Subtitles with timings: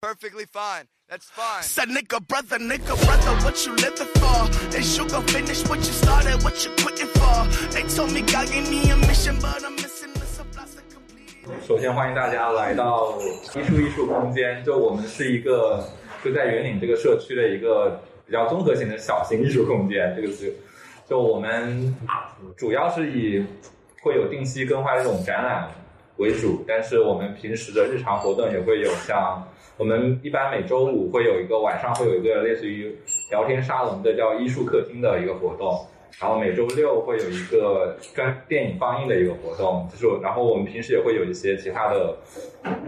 [0.00, 0.86] Perfectly fine.
[1.08, 1.60] That's fine.
[1.64, 4.78] Said nigga, brother, nigga, brother, what you living for?
[4.78, 7.44] Is you gon' finish what you started, what you quitting for?
[7.72, 11.34] They told me God gave me a mission, but I'm missing the supplies to complete.
[11.42, 11.66] it.
[11.66, 13.18] 首先欢迎大家来到
[13.56, 15.84] 艺术艺术空间，就我们是一个
[16.22, 20.14] 就在圆岭这个社区的一个比较综合型的小型艺术空间。
[20.14, 20.54] 这个是，
[21.08, 21.92] 就我们
[22.56, 23.44] 主要是以
[24.00, 25.68] 会有定期更换这种展览
[26.18, 29.42] 为主，但是我们平时的日常活动也会有像
[29.76, 32.94] 我们一般每周五会有一个晚上会有一个类似于
[33.30, 35.86] 聊天沙龙的叫艺术客厅的一个活动。
[36.20, 42.16] 然后每周六会有一个专电影放映的一个活动，就是然后我们平时也会有一些其他的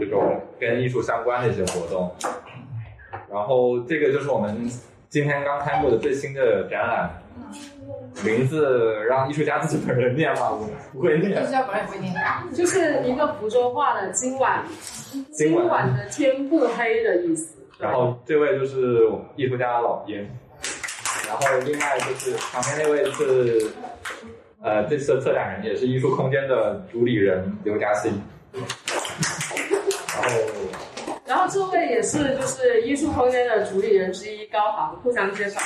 [0.00, 2.10] 这种跟艺术相关的一些活动。
[3.30, 4.68] 然后这个就是我们
[5.08, 7.19] 今天刚开幕的最新的展览，
[8.24, 11.46] 名字让艺术家自己本人念吧，我不会念艺。
[11.46, 12.14] 术家本来也不会念。
[12.54, 14.64] 就是一个福州话的今晚，
[15.32, 17.56] 今晚今晚的天不黑的意思。
[17.78, 20.28] 然后这位就是艺术家老严，
[21.26, 23.70] 然后另外就是旁边那位是
[24.62, 28.12] 呃这次的策展人，也是艺术空间的主理人刘嘉欣。
[31.52, 35.60] 这位也是就是艺术空间的主理人之一高航，互相介绍。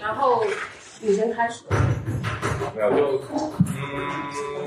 [0.00, 0.44] 然后
[1.00, 1.64] 你先开始。
[2.74, 3.22] 没有就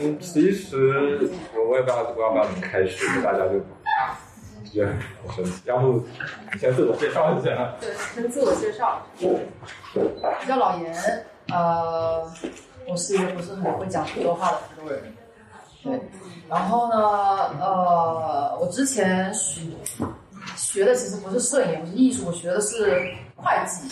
[0.02, 3.59] 嗯，其实我也不知道我要不要怎么开始，大家就
[4.72, 4.92] 觉得
[5.28, 5.62] 很生气。
[5.66, 6.03] 要不
[6.52, 7.76] 你先自我介绍一下？
[7.80, 9.06] 对，先自我介绍。
[9.20, 9.40] 我
[10.48, 10.94] 叫老严，
[11.52, 12.24] 呃，
[12.88, 15.03] 我是一个不是很会讲普通话的福州人。
[15.83, 15.99] 对，
[16.49, 16.95] 然后呢，
[17.59, 19.61] 呃，我之前学
[20.55, 22.91] 学的其实不是摄影，不是艺术，我学的是
[23.35, 23.88] 会计，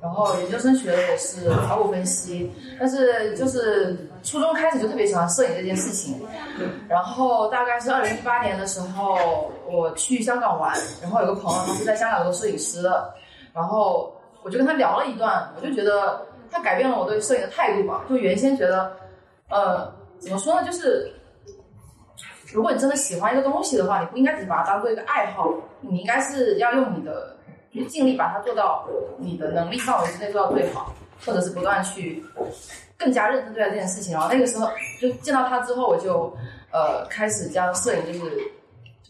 [0.00, 6.18] 然后研究生学的也是财务分析，但是就是初中开始就特别喜欢摄影这件事情，
[6.88, 13.12] 然后大概是二零一八年的时候，我去香港玩，然后有个朋友他是在香港做摄影师的，
[13.52, 14.10] 然后
[14.42, 18.04] 我就跟他聊了一段，我就觉得他改变了我对摄影的态度吧。
[18.08, 18.90] 就原先觉得，
[19.50, 21.12] 呃，怎么说呢，就是
[22.52, 27.36] 如果你真的喜欢一个东西的话，你不应该只把它当做一个爱好，你应该是要用你的
[27.72, 28.86] 去尽力把它做到
[29.18, 30.92] 你的能力范围之内做到最好，
[31.24, 32.22] 或者是不断去
[32.98, 34.12] 更加认真对待这件事情。
[34.12, 34.68] 然后那个时候
[35.00, 36.34] 就见到他之后，我就
[36.72, 38.36] 呃开始将摄影就是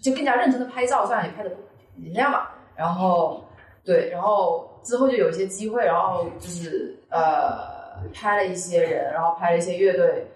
[0.00, 1.50] 就更加认真的拍照，虽然也拍的
[1.97, 2.54] 也那样吧。
[2.76, 3.44] 然后
[3.84, 10.26] 对，然后之后就有一些机会，然后就是呃拍了一些人，然后拍了一些乐队，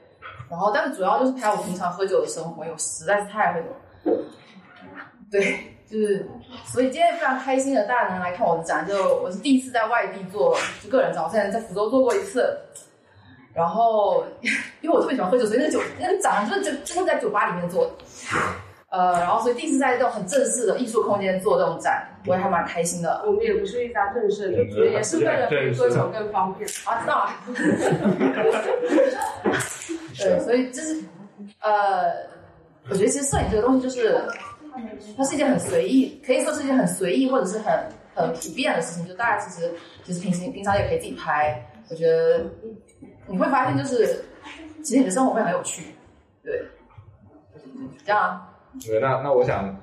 [0.55, 4.19] 然后但是主要就是拍我平常喝酒的生活，因为我实在是太会酒了。
[5.31, 5.59] 对，
[5.91, 6.27] 就是
[6.65, 12.57] 所以今天非常开心的大家能来看我的展，就我是第一次在外地做就个人展，我之前在福州做过一次。
[13.53, 14.25] 然后，
[14.81, 17.93] 因为我特别喜欢喝酒，所以那个酒那个展就是就就是在酒吧里面做的，
[18.91, 23.23] 呃，然后所以第一次在这种很正式的艺术空间做这种展，我也还蛮开心的。
[23.25, 26.69] 我们也不是一家正式，就觉得也是为了比喝酒更方便。
[26.85, 27.31] 啊，知道了。
[30.25, 31.03] 对，所以就是，
[31.61, 32.13] 呃，
[32.89, 34.21] 我觉得其实摄影这个东西就是，
[35.17, 37.73] 它是一件很随意，可以说是一件很随意或者是很
[38.15, 39.73] 很普遍的事情，就大家其实
[40.05, 41.65] 其实平时平常也可以自己拍。
[41.91, 42.45] 我觉得
[43.27, 44.25] 你会发现，就是
[44.83, 45.95] 其实你的生活会很有趣，
[46.43, 46.63] 对，
[48.05, 48.49] 这样啊。
[48.85, 49.77] 对，那那我想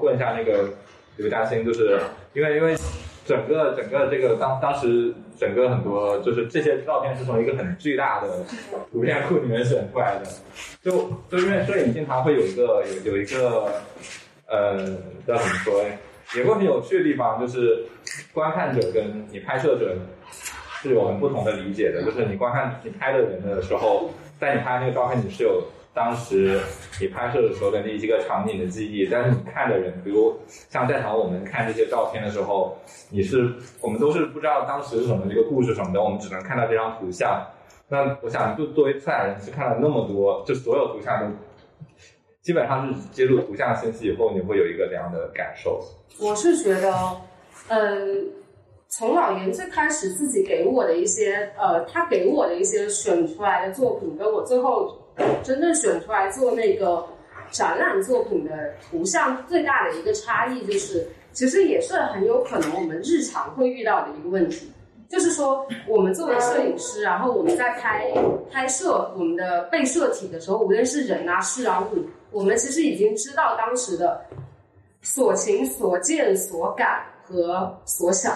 [0.00, 0.70] 问一下那个
[1.16, 2.00] 刘嘉欣，就是
[2.32, 2.76] 因为因为
[3.24, 8.44] 整个整个这个当当时整个很多就是这些照片是从一个很巨大的
[8.90, 10.28] 图片库里面选出来的，
[10.82, 13.72] 就就因为摄影经常会有一个有有一个
[14.48, 14.76] 呃
[15.26, 15.88] 叫怎么说呢，
[16.36, 17.84] 也会很有趣的地方，就是
[18.32, 19.96] 观看者跟你拍摄者
[20.82, 24.10] 是有很不同的理解的，就是你观看你拍的人的时候，
[24.40, 25.62] 在你拍那个照片你是有
[25.94, 26.60] 当时
[27.00, 30.34] 你拍摄的时候的那一个场景的记忆，但是你看的人，比如
[30.70, 32.76] 像在场我们看这些照片的时候，
[33.10, 37.46] 你是我们都是不知道当时是什么这个故事什么的，我们只能看到这张图像。
[37.88, 41.36] 那我想，就作为策展人，去看了那么多，就所有图像都
[42.40, 45.78] 基本上是接触图像信息以后，你会有一个怎样的感受？
[46.18, 46.90] 我是觉得，
[47.68, 48.30] 嗯，
[48.88, 55.01] 从老严最开始自己给我的一些，呃，他给我的一些选出来的作品，跟我最后
[55.42, 57.04] 真正选出来做那个
[57.50, 64.72] 展览作品的图像最大的一个差异，就是其实也是很有可能我们日常会遇到的一个问题。
[65.08, 68.10] 就是说，我们作为摄影师，然后我们在拍
[68.50, 71.98] 拍摄我们的被摄体的时候，无论是人啊、事啊、物，
[72.30, 74.24] 我们其实已经知道当时的
[75.02, 78.32] 所情、所见、所感和所想。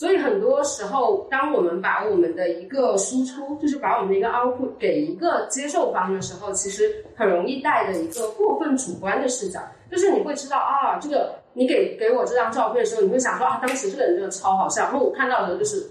[0.00, 9.60] 所以很多时候，当我们把我们的一个输出，就是把我们的一个 output 给一个接受方的时候，其实很容易带着一个过分主观的视角。
[9.90, 15.90] 就是你会知道啊，这个你给给我这张照片的时候，你会想说啊，当时这个人真的超好笑，然后我看到的就是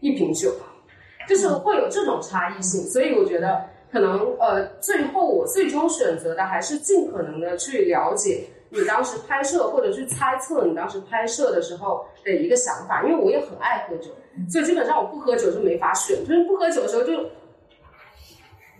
[0.00, 0.52] 一瓶酒，
[1.28, 14.10] 就是会有这种差异性，所以我觉得可能呃，最后我最终选择的还是尽可能的去了解你当时拍摄或者去猜测你当时拍摄的时候的一个想法，因为我也很爱喝酒，
[14.50, 17.12] 所以基本上我不喝酒就没法选，就是不喝酒的时候就。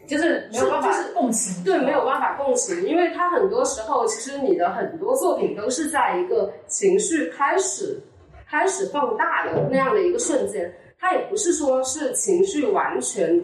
[0.06, 7.98] 就是没有办法共情，对，没有办法共情，因为他很多时候，其实你的很多作品都是在一个情绪开始
[8.46, 10.70] 开始放大的那样的一个瞬间，
[11.00, 13.42] 它也不是说是情绪完全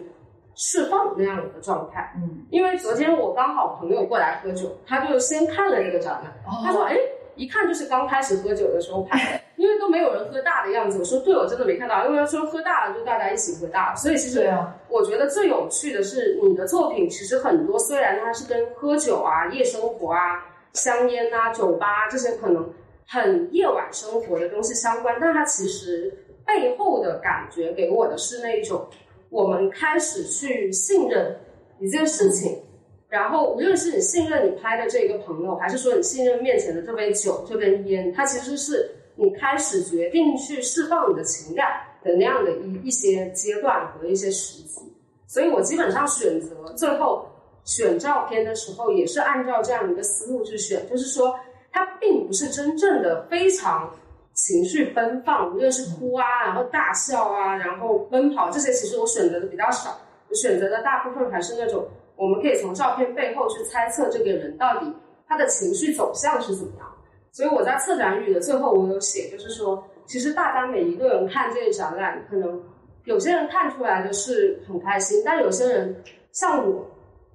[0.55, 2.13] 释放那样的一个状态。
[2.17, 6.97] 嗯，因为昨天我刚好朋友过来喝酒，他就先看了这个展览，哦他说：“哎，
[7.35, 14.51] 一看就是刚开始喝酒的时候拍的，因为都没有人喝大的样子。”我说：“对，我真的没看到，因为说喝大了就大家一起喝大了，所以其实
[14.89, 22.69] 我觉得最有趣的是，你的作品其实很多，虽然它是跟喝酒啊、夜生活啊、香烟啊、酒吧这些可能
[23.07, 26.13] 很夜晚生活的东西相关，但它其实
[26.45, 28.85] 背后的感觉给我的是那种
[29.31, 31.33] 我们开始去信任
[31.79, 32.61] 一件事情，
[33.07, 44.81] 然后无论是你信任你拍的这个朋友，还是说你信任面前的这杯酒、这根烟，它其实是你开始决定去释放你的情感的那样的一一些阶段和一些时机。
[45.27, 47.25] 所以我基本上选择最后
[47.63, 51.33] 选照片的时候，也是按照这样一个思路去选，就是说
[51.71, 53.95] 它并不是真正的非常
[54.43, 59.95] 情绪奔放，无论是哭啊，然后大笑啊，然后奔跑这些，其实我选择的比较少，
[60.29, 64.91] 我选择的大部分还是那种我们可以从照片背后去猜测这个人到底
[65.27, 66.87] 他的情绪走向是怎么样。
[67.31, 72.59] 所以我在策展语的最后，我有写，就是说，其实大家每一个人看这个展览，可能
[73.05, 76.85] 有些人看出来的是很开心，但有些人像我，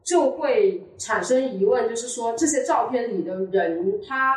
[0.05, 4.35] 就会产生疑问，就是说这些照片里的人，他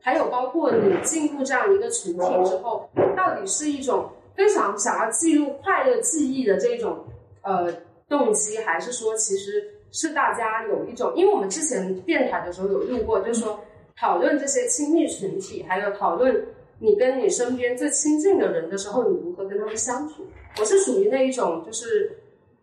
[0.00, 7.04] 还有包括你进入这样一个群体之后，到底是一种非常想要记录快乐记忆的这种
[7.42, 7.72] 呃
[8.08, 9.62] 动机，还是说其实
[9.92, 13.58] 是大家有一种，因为我们之前电台的时候有录过，就是说
[13.96, 16.46] 讨论这些亲密群体，还有讨论
[16.78, 20.26] 你跟你身边最亲近的人的时候，你如何跟他们相处。
[20.58, 22.18] 我是属于那一种，就是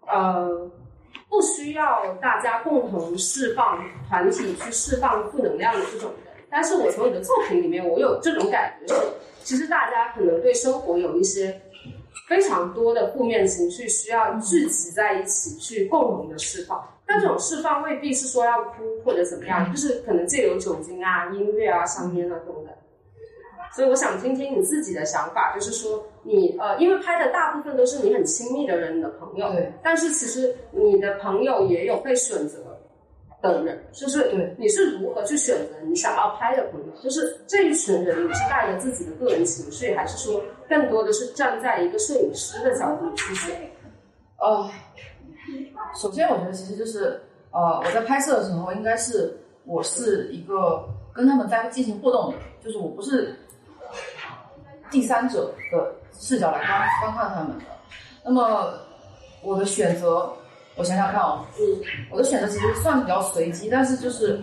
[0.07, 0.71] 呃。
[1.27, 6.09] 不需要大家共同释放团体去释放负能量的这种，
[6.55, 9.01] 但是我从你的作品里面，我有这种感觉是，
[9.43, 11.53] 其实大家可能对生活有一些
[12.29, 16.81] 非常多的负面情绪，需要聚集在一起去共同的释放。
[17.05, 22.73] 但这种释放未必是说要哭或者怎么样，就是可能借由酒精啊、音乐啊、香烟啊等等。
[23.75, 32.74] 所以我想听听你自己的想法，就是说你呃，因为拍的大部分都是你很亲密的人，你的朋友，对，但是其实你的朋友也有被选择
[33.41, 36.87] 的人，就是对你是如何去选择你想要拍的朋友？
[37.01, 43.71] 就是这一群人，你是带着自己的个人情绪，还是说更多的是站在一个摄影师的角度去选？
[44.37, 44.69] 呃，
[45.95, 47.21] 首先我觉得其实就是
[47.51, 50.83] 呃，我在拍摄的时候，应该是我是一个
[51.13, 53.35] 跟他们在进行互动的，就是我不是
[54.89, 57.65] 第三者的视角来观观看他们的。
[58.23, 58.73] 那么
[59.41, 60.33] 我的选择，
[60.75, 61.63] 我想想看哦，嗯，
[62.11, 64.39] 我的选择其实算是比较随机，但是就是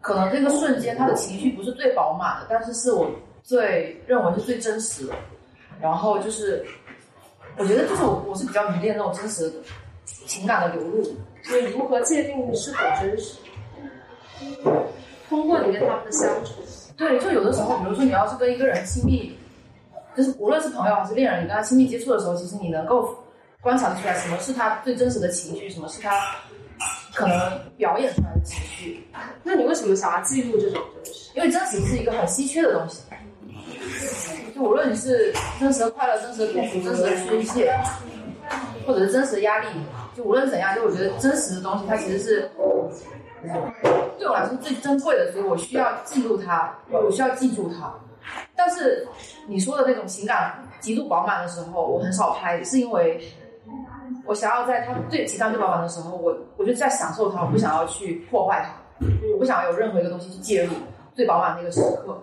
[0.00, 3.10] 可能那个瞬间他的情绪不是最饱满的，但是是我
[3.42, 5.14] 最认为是最真实的。
[5.80, 6.64] 然后就是，
[7.56, 9.56] 我觉得就是我我是比较迷恋那种真实的
[10.04, 11.02] 情感的流露。
[11.02, 13.38] 你如何界定是否真实？
[15.28, 16.54] 通过你跟他们的相处，
[16.96, 19.36] 对，就有的时候，比如说你要是跟一个人亲密，
[20.16, 23.14] 就是无论是朋友还是恋人，你跟他亲密接触的时候，其实你能够
[23.60, 26.10] 观察出来什么是他最真实的情绪，什么是他
[27.12, 29.04] 可能表演出来的情绪。
[29.42, 31.30] 那你为什么想要记录这种真实？
[31.34, 33.02] 因为真实是一个很稀缺的东西，
[34.54, 37.76] 就无论你是真实的快乐、真实的痛苦、真实的宣泄，
[38.86, 39.66] 或者是真实的压力，
[40.16, 42.50] 就无论怎样，就我觉得真实的东西它其实是
[44.18, 47.92] 对我来说最珍贵的，所以我需要记录它，我需要记住它。
[48.54, 49.06] 但是
[49.46, 53.20] 你说的那种情感极度饱满的时候，我很少拍，是因为
[54.28, 60.72] 我想要在它最情感最饱满的时候，我我就在享受它，我不想要去破坏它，我不想要有任何一个东西去介入
[61.14, 62.22] 最饱满那个时刻。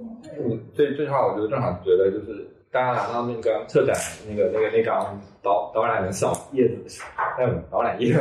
[0.00, 3.96] 嗯，这这句话我觉得正好觉得就是大家拿到那个策展
[4.28, 7.02] 那个那个那张导导览的小叶子，
[7.38, 8.16] 那种导览页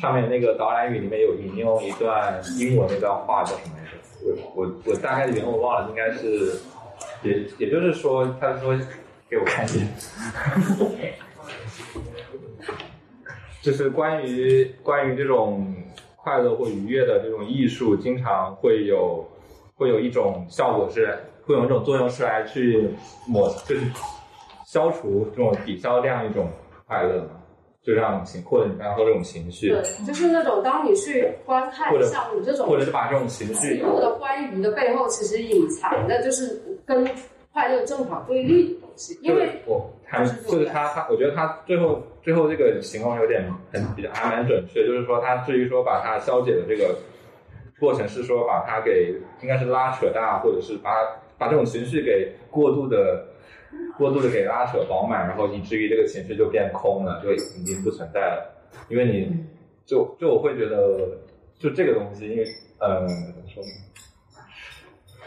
[0.00, 3.96] 上面那个导览语里面有引用一段英文那段话叫什么来着？
[4.54, 6.58] 我我我大概的原文我忘了，应该是
[7.22, 8.76] 也也就是说，他说
[9.28, 11.14] 给我看一眼，
[13.68, 15.74] 就是关于关于这种
[16.16, 19.22] 快乐或愉悦的这种艺术，经常会有
[19.74, 22.88] 会有一种效果是，会有一种作用是来去
[23.26, 23.82] 抹，就是
[24.64, 26.48] 消除这种抵消这样一种
[26.86, 27.32] 快乐嘛，
[27.82, 37.06] 就这样情或者你刚刚说这种情绪，对，就是那种当你去观看像你这种或者是把这种情绪极度的欢愉的背后，其实隐藏的就是跟
[37.52, 43.42] 快乐正好对立的东西，因为我还就是他他，我觉得他最后最后这个形容有点
[43.72, 46.94] 很比较还蛮准确，就是说他至于说把它消解的这个
[47.80, 50.90] 过程是说把它给应该是拉扯大，或者是把
[51.38, 53.26] 把这种情绪给过度的
[53.96, 58.54] 过度的给拉扯饱满，然后以至于这个情绪就变空了，就已经不存在了，
[58.90, 59.34] 因为你
[59.86, 61.08] 就就我会觉得
[61.58, 62.44] 就这个东西，因为
[62.78, 63.70] 呃怎么说呢？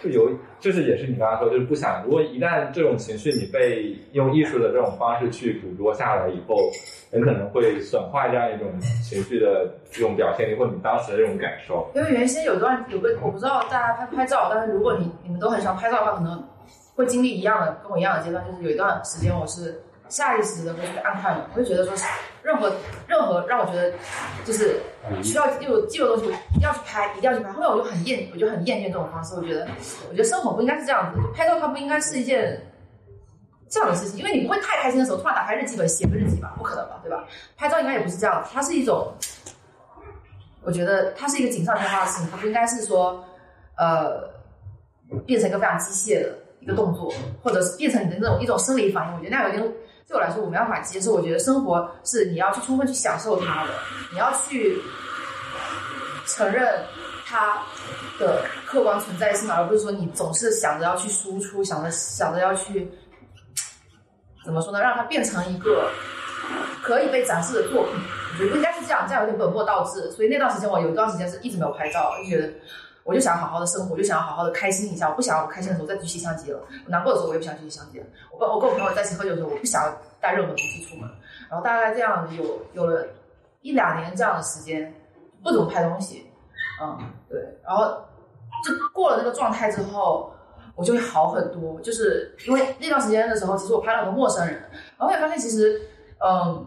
[0.02, 6.58] 就有，就是也是你刚刚说，就是不想，如果一旦这种情绪你被用艺术的这种方式去捕捉下来以后，
[7.12, 8.68] 很可能会损坏这样一种
[9.04, 11.88] 情绪的这种表现力，或者你当时的这种感受。
[11.94, 16.44] 因为原先有段有个我不知道大家拍不拍照，但是如果你你们都很喜欢拍照的话，可能
[16.96, 19.80] 会经历一样的跟我一样的阶段，就是有一段时间我是
[20.10, 21.94] 下意识的会去按快门，我会觉得说
[22.44, 22.72] 任何
[23.08, 23.94] 任何让我觉得
[24.46, 24.80] 就是
[25.24, 27.52] 需要有记录的东西，我一定要去拍，一定要去拍。
[27.52, 29.68] 后面我就很厌，我就很厌倦这种方式，我觉得
[30.10, 32.62] 我觉得生活不应该是这样子，就拍照它不应该是一件。
[33.74, 37.24] 这样的事情，因为你不会太开心的时候突然打开日记本写个日记吧，不可能吧，对吧？
[37.56, 39.14] 拍照应该也不是这样，它是一种，
[40.62, 43.24] 我觉得它是一个锦上添花的事情，它不应该是说，
[43.78, 44.30] 呃，
[45.26, 49.14] 变成一个非常机械的一个动作，或者是变成你的那种一种生理反应。
[49.16, 49.74] 我觉得那样有点
[50.12, 51.14] 对我来说我没办法接受。
[51.14, 53.70] 我觉得生活是你要去充分去享受它的，
[54.12, 54.78] 你要去
[56.28, 56.84] 承认
[57.26, 57.64] 它
[58.20, 62.92] 的客观存在性，而不是说你总是想着要去输出，想着想着要去。
[64.44, 64.82] 怎么说呢？
[64.82, 65.90] 让它变成一个
[66.84, 67.94] 可以被展示的作品，
[68.34, 70.12] 我觉得应该是这样，这样有点本末倒置。
[70.12, 72.52] 所以那段时间我有一段时间是一直没有拍照，就觉得
[73.04, 75.10] 我就想好好的生活，我就想要好好的开心一下。
[75.10, 78.06] 我不想要我开心的时候再去洗相机了，我难过的时候我也不想去洗相机了。
[78.32, 81.10] 我跟我跟我朋友在一起喝酒的时候，我不想要带任何东西出门。
[81.50, 82.44] 然后大概这样有
[82.74, 83.06] 有了
[83.62, 84.94] 一两年这样的时间，
[85.44, 86.26] 不怎么拍东西，
[86.82, 86.98] 嗯，
[87.30, 87.40] 对。
[87.64, 87.86] 然后
[88.66, 90.32] 就过了那个状态之后。
[90.74, 94.56] 我就会好很多，就是因为那段时间的时候，其实我拍了很多陌生人，
[94.98, 95.80] 然后也发现其实，
[96.26, 96.66] 嗯，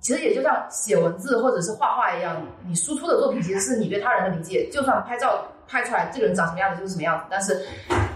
[0.00, 7.64] 其实也就像写文字或者是画画一样，你输出的作品其实是你对他人的理解，就算拍照拍出来这个人长什么样子就是什么样子，但是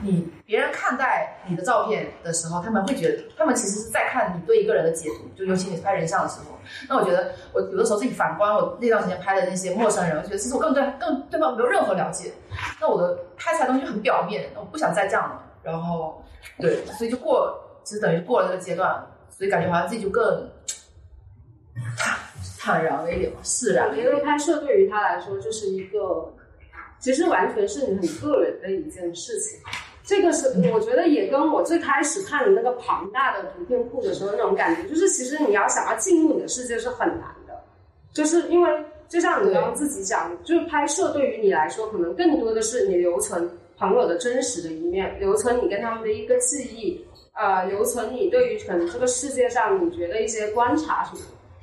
[0.02, 12.32] 你别人看待你的照片的时候，他们会觉得他们其实是在看你对一个人的解读，就尤其你拍人像的时候，那我觉得我有的时候自己反观我那段时间拍的那些陌生人，我觉得其实我更对更对方没有任何了解，
[12.80, 13.18] 那我的。
[13.36, 15.42] 拍出来东西很表面，我不想再这样了。
[15.60, 16.22] 然后，
[16.58, 20.48] 对，所以就过，其实等于过了这个阶段，所以感觉好像自己就更
[21.96, 22.16] 坦
[22.58, 23.96] 坦然了一点嘛，释然了。
[23.96, 26.32] 因为拍摄对于他来说就是一个，
[26.98, 29.58] 其实完全是你很个人的一件事情。
[30.04, 37.58] 这个是我觉得也跟我最开始看你那个庞大的图片库的时候那种感觉，就是其实你要想要进入你的世界是很难的，
[38.12, 38.84] 就是因为。
[39.06, 51.20] 就像你刚刚自己讲，就是拍摄对于你来说，可能更多的是你留存朋友的真实的一面，留存你跟他们的一个记忆，呃，留存你对于可能这个世界上你觉得一些观察什么。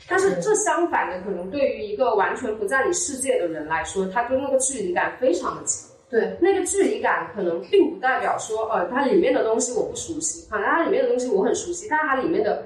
[0.07, 5.89] 但是这相反的，可能对于一个完全不在你世界的人来说，他跟那个距离感非常的强。
[6.09, 12.63] 对，那个距离感可能并不代表说，呃，它里面的东西我不熟悉，可能它里面的东西我很熟悉，但是它里面的。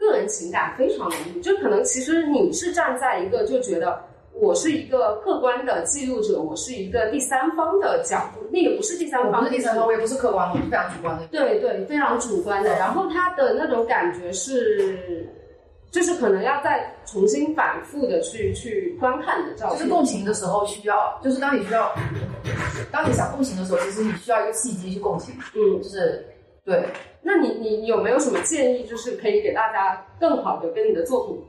[0.00, 4.02] 个人情感非常浓郁，就可能其实你是站在一个就觉得
[4.32, 11.26] 我是一个客观的记录者，我是一个第三方的角度，那也不是第三方，不是第三方，我也不是客观的，我是非常主观的。
[11.26, 12.70] 对对，非常主观的。
[12.78, 15.28] 然后他的那种感觉是，
[15.90, 19.78] 就是可能要再重新反复的去去观看的照片。
[19.78, 21.92] 就是共情的时候需要，就是当你需要，
[22.90, 25.34] 当你想共情的时候，其实你需要一个契机去共情。
[25.54, 26.26] 嗯，就是。
[26.62, 26.84] 对，
[27.22, 31.42] 那你你有没有什么建议，就是可以给大家更好的跟你的作品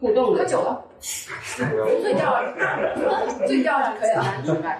[0.00, 0.34] 互动？
[0.34, 2.54] 喝酒了，醉掉 了，
[3.46, 4.24] 醉掉了可以了。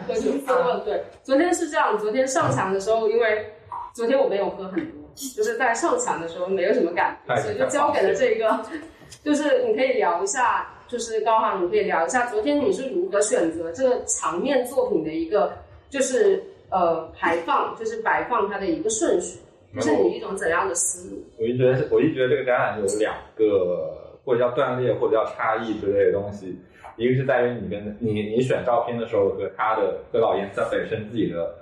[0.09, 3.47] 喝酒喝对，昨天是这样，昨天上墙的时候，因为
[3.95, 8.61] 昨天我没有喝很多，就是在上墙的时候没有什么感，所以就交给了这个，
[9.25, 15.53] 就是你可以聊一下，就是高航，你可以聊一下昨天你是如何选择这个墙面作品的一个，
[15.91, 19.39] 就是呃排放，就是摆放它的一个顺序。
[19.75, 21.25] 就是你一种怎样的思路？
[21.39, 23.91] 我一觉得，我一觉得这个展览有两个，
[24.23, 26.59] 或者叫断裂，或者叫差异之类的东西。
[26.99, 31.55] 一个是在于你跟你你选照片的时候和他的和老颜色本身自己的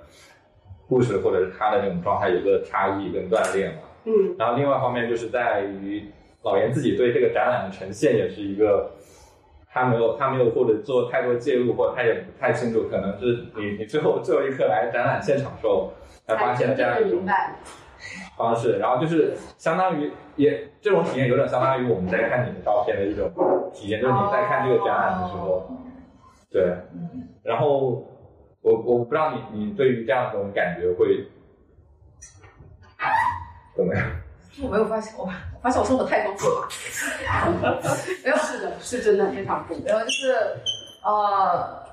[0.91, 3.75] 故事，或者是他的这种状态有个差异跟断裂嘛。
[4.03, 4.35] 嗯。
[4.37, 6.11] 然后另外一方面就是在于
[6.43, 8.91] 老严自己对这个展览的呈现也是一个
[9.71, 15.93] 他没有他没有或者做太多介入，或者他也不太清楚，可能是你你最后最后一刻来展览现场时候
[16.27, 17.23] 才发现这样一种。
[18.35, 23.31] 方式，然后就是相当于也这种体验有点相当于我们在看你的照片的一种
[23.71, 25.69] 体验，就是你在看这个展览的时候，
[26.49, 26.75] 对，
[27.43, 28.03] 然后
[28.61, 31.27] 我我不知道你你对于这样一种感觉会
[33.75, 34.05] 怎么样？
[34.61, 36.67] 我没有发现，我我发现我生活太丰富了。
[38.23, 39.85] 没有，是的，是真的非常丰富。
[39.87, 40.35] 然后，就是
[41.03, 41.83] 呃，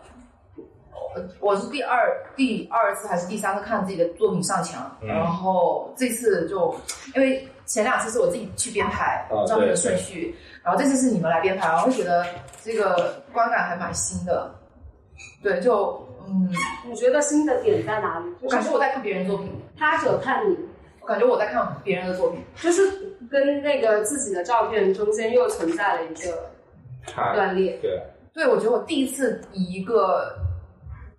[1.41, 6.75] 我我是第二第二次还是第三次看自己的作品上墙，嗯然后这次就
[7.15, 12.27] 因为前两次是我自己去编排哦照片的顺序，然后这次是你们来编排，我会觉得
[12.63, 14.53] 这个观感还蛮新的。
[15.43, 16.51] 对，就嗯，
[16.87, 18.27] 你觉得新的点在哪里？
[18.43, 20.57] 我感觉我在看别人作品，他者看你，
[21.01, 22.41] 我感觉我在看别人的作品。
[22.57, 26.51] 就是跟那个自己的照片中间又存在了一个
[27.07, 27.79] 差断裂。
[27.81, 28.03] 对，
[28.35, 30.37] 对，我觉得我第一次以一个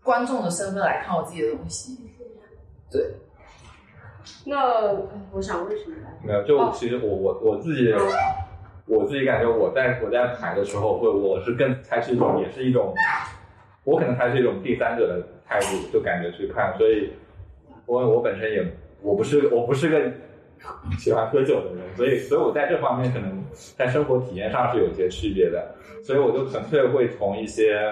[0.04, 1.98] 观众的身份来看我自己的东西。
[2.92, 3.14] 对
[4.46, 6.28] 那呃我想问什么来着？
[6.28, 7.94] 没有，就哦其实我我我自己
[8.86, 12.94] 我自己感觉我在我在排的时候会我是更采取一种也是一种，
[13.90, 17.10] 我可能采取一种第三者的态度， 就感觉去看，所以
[17.88, 18.64] 我我本身也
[19.02, 20.00] 我不是我不是个
[21.00, 23.44] 喜欢喝酒的人，所以所以我在这方面可能
[23.78, 27.92] 在生活体验上是有一些区别的，所以我就纯粹会从一些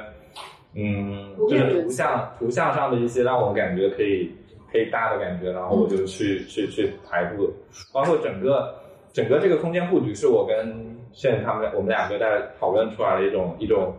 [0.75, 4.29] 嗯就是图像图像上的一些让我感觉可以
[4.71, 7.51] 可以搭的感觉，然后我就去、去去排布，
[7.93, 8.75] 包括整个
[9.13, 13.95] 整个这个空间布局是我跟炫他们我们两个在讨论出来的一种一种。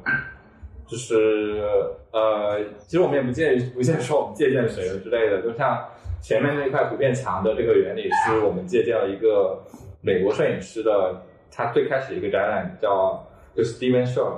[0.89, 1.63] 就是
[2.13, 5.87] 呃，其实我们也不介意不介意说我们借鉴谁了之类的，就像
[6.21, 9.63] 前面那块图片墙的这个原理，是我们借鉴了一个
[10.01, 14.33] 美国摄影师的，他最开始一个展览叫就 Steven Shaw，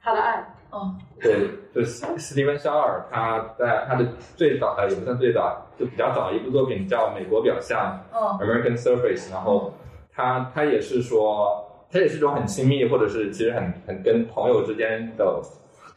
[0.00, 0.94] 他的爱，哦。
[1.20, 1.86] 对，就是
[2.18, 9.72] 斯蒂芬·肖尔，他在他的最早呃也不算最早，就比较早的一部作品叫《美国表象嗯 American Surface》，然后
[10.12, 15.42] 他他也是说，它也是一种很亲密，或者是其实很很跟朋友之间的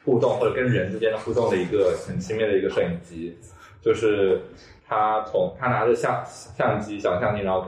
[0.04, 3.38] 互动，或者跟人之间的互动的一个很亲密的一个摄影机，
[3.82, 4.40] 就是
[4.88, 7.66] 他从他拿着相相机小相机，然后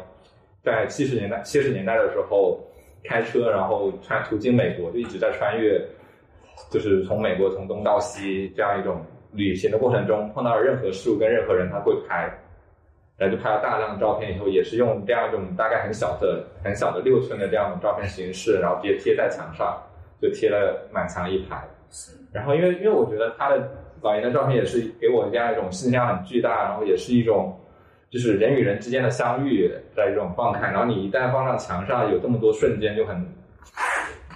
[0.63, 2.60] 在七十年代七十年代的时候
[3.03, 5.81] 开车，然后穿途经美国，就一直在穿越。
[6.69, 12.31] 就是从美国从东到西这样一种旅行的过程中，碰到任何事物跟任何人，他会拍，
[13.21, 19.79] 然后就拍了大量的照片以后，也是用这样一种大概很小的、很小的六寸的这样的照片形式，然后直接贴在墙上，
[20.19, 21.63] 就贴了满墙一排。
[22.34, 23.69] 然后因为因为我觉得他的
[24.01, 27.55] 老爷的照片也是给我这样一种信息量很巨大，然后也是一种
[28.10, 33.23] 就是人与人之间的相遇的一种放开，然后你一旦放上墙上，有这么多瞬间就很。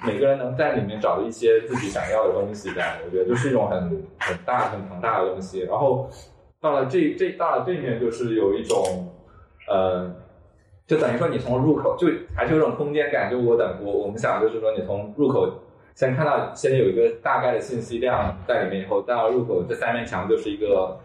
[0.06, 3.82] 每个人能在里面找到一些自己想要的东西在，我觉得就是一种很
[4.20, 5.62] 很大、很庞大的东西。
[5.62, 6.08] 然后
[6.62, 9.14] 到了这这到了这面，就是有一种
[9.68, 10.12] 呃，
[10.88, 13.30] 就等于说你从入口就还是有种空间感。
[13.30, 15.52] 就我等我我们想就是说，你从入口
[15.96, 20.98] 先看到先有一个大概的信息量在里面，以后到了入口这三面墙就是一个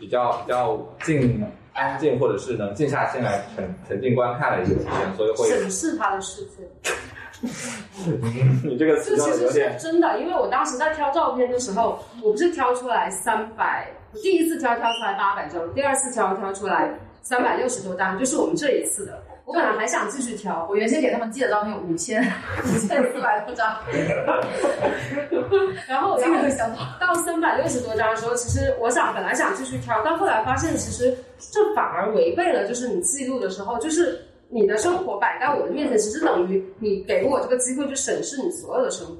[0.00, 6.64] 比较比较静安静，或者是能静下心来沉沉浸观看的一个体验，所以会审视他的世界。
[8.64, 9.76] 你这个这其实是。
[9.78, 13.88] 真的，因为我当时在挑照片的时候，我不是挑出来三百，
[14.22, 16.92] 第一次挑挑出来八百张，第二次挑挑出来
[17.22, 19.22] 三百六十多张，就是我们这一次的。
[19.44, 23.78] 我本来还想继续挑，我原先给他们寄的照片五千五千四百多张，
[25.88, 39.14] 然后我然后个想到到三百六十多张的时候，其实我想本来想继续挑，但后来发现其实这反而违背了，就是你记录的时候，就是你的生活摆在我的面前，其实等于你给我这个机会去审视你所有的生活。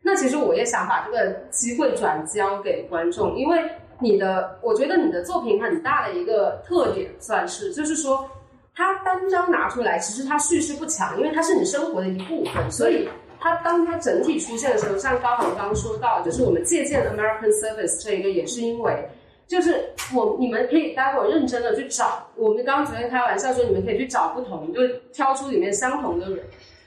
[0.00, 3.68] 那其实我也想把这个机会转交给观众，因为
[4.02, 8.28] 你的，我觉得你的作品很大的一个特点算是，就是说
[8.74, 19.08] 它单张拿出来，其实它叙事不强，因为它是你生活的一部分，所以它当它整体出现的时候，像高航刚说到，就是我们借鉴 American Service 这一个，也是因为。
[19.48, 19.84] 就是
[20.14, 22.26] 我，你们可以待会儿认真的去找。
[22.36, 24.80] 我们刚刚昨天开玩笑说，你们可以去找不同，就
[25.12, 26.38] 挑出里面相同的人。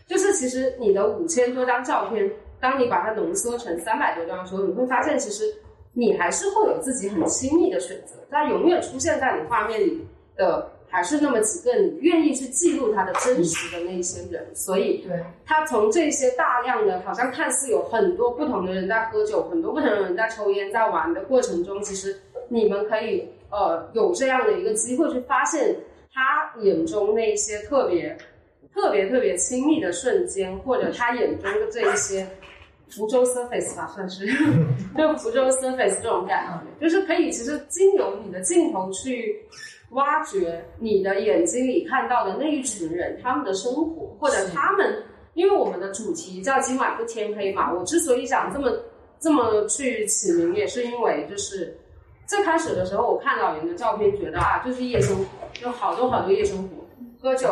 [0.08, 2.28] 就是其实你的五千多张照片，
[2.60, 5.43] 当你把它浓缩成三百多张的时候，你会发现其实
[5.97, 10.05] 你还是会有自己很亲密的选择，它永远出现在你画面里
[10.36, 22.17] 的还是那么几个你愿意去记录他的真实的那一些人，所以对，他从这些大量的，好像看似有很多不同的人在喝酒，很多不同的人在抽烟，在玩的过程中，其实
[22.49, 25.75] 你们可以呃有这样的一个机会去发现
[26.13, 28.17] 他眼中那一些特别
[28.73, 32.27] 特别特别亲密的瞬间，或者他眼中的这一些
[32.89, 34.25] 福州 surface 吧，算是
[34.97, 36.45] 就福州 surface 这种感
[36.79, 39.35] 觉，就是可以其实经由你的镜头去
[39.91, 48.71] 挖掘你的眼睛里看到的那一群人他们的生活，或者他们，因为我们的主题叫今晚不天黑嘛，我之所以想这么
[49.19, 51.75] 这么去起名，也是因为就是
[52.27, 55.25] 最开始的时候我看老袁的照片，觉得啊，就是夜生活，
[55.61, 56.69] 有好多好多夜生活。
[57.21, 57.47] 喝酒，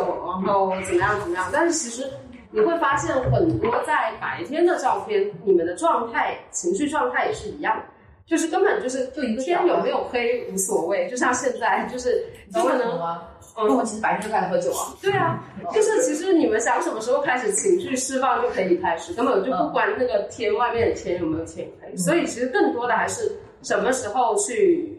[0.46, 1.50] 然后怎么样怎么样？
[1.52, 2.08] 但是其实
[2.54, 7.82] 你会发现，很多在白天的照片，你们的状态、情绪状态也是一样，
[8.26, 13.22] 就是根本就是就一个天有没有黑无所谓，就像现在，就是你知道为什么吗？
[13.58, 14.94] 因为我其实白天就开始喝酒啊。
[15.02, 21.96] 对啊，就是其实你们想什么时候开始情绪释放就可以开始，根本就不管那个天外面的天有没有天黑。
[21.96, 24.96] 所以其实更多的还是什么时候去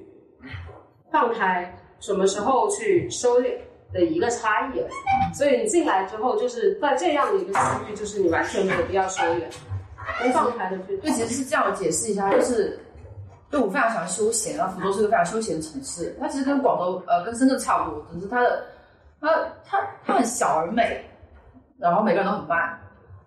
[1.10, 3.54] 放开，什么时候去收敛。
[3.94, 4.84] 的一个差异，
[5.34, 9.44] 所以你进来之后，就是在这样的一个区域，就是你完全没有必要收敛，
[10.34, 10.98] 放开的去。
[10.98, 12.78] 对，其实是这样，解释一下，就是，
[13.50, 18.66] 就我非常喜欢休闲，然后福州是个非常休闲的城市，它其实跟广州呃跟深圳差不多，只是它的
[19.22, 19.34] 它
[19.66, 21.02] 它它很小而美，
[21.78, 22.78] 然后每个人都很慢，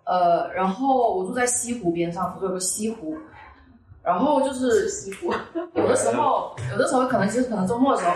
[0.03, 3.17] 呃，然后我住在西湖边上，福州有个西湖，
[4.03, 5.33] 然后就是西湖，
[5.73, 8.13] 有的时候有的时候可能就是可能周末的时候。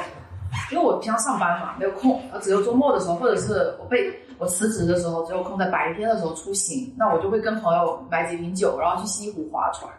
[0.72, 9.92] 因为我平常上班嘛，没有空，只有周末的时候，或者是我被我辞职的时候，只有空在白天的时候出行，那我就会跟朋友买几瓶酒，然后去西湖划船，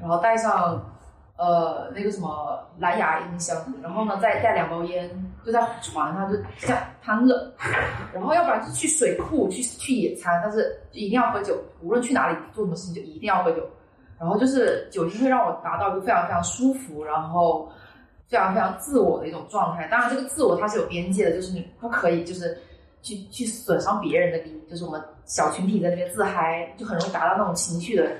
[0.00, 0.82] 然后带上
[1.36, 5.08] 呃那个什么蓝牙音箱，然后呢再带两包烟，
[5.44, 7.52] 就在船上就这样瘫着，
[8.12, 10.62] 然后要不然就去水库去去野餐，但是
[10.92, 13.62] 就一定要喝酒，无论去哪里做什么事情就一定要喝酒，
[14.18, 17.68] 然后就是酒精会让我达到一个非常非常舒服，然后。
[18.28, 22.58] 非常非常自我的一种状态，当然这个自我它是有边界的，就是你不可以就是
[23.02, 28.10] 去去损伤别人的利益，就是我们小群体在那边自嗨，就很容易达到那种情绪的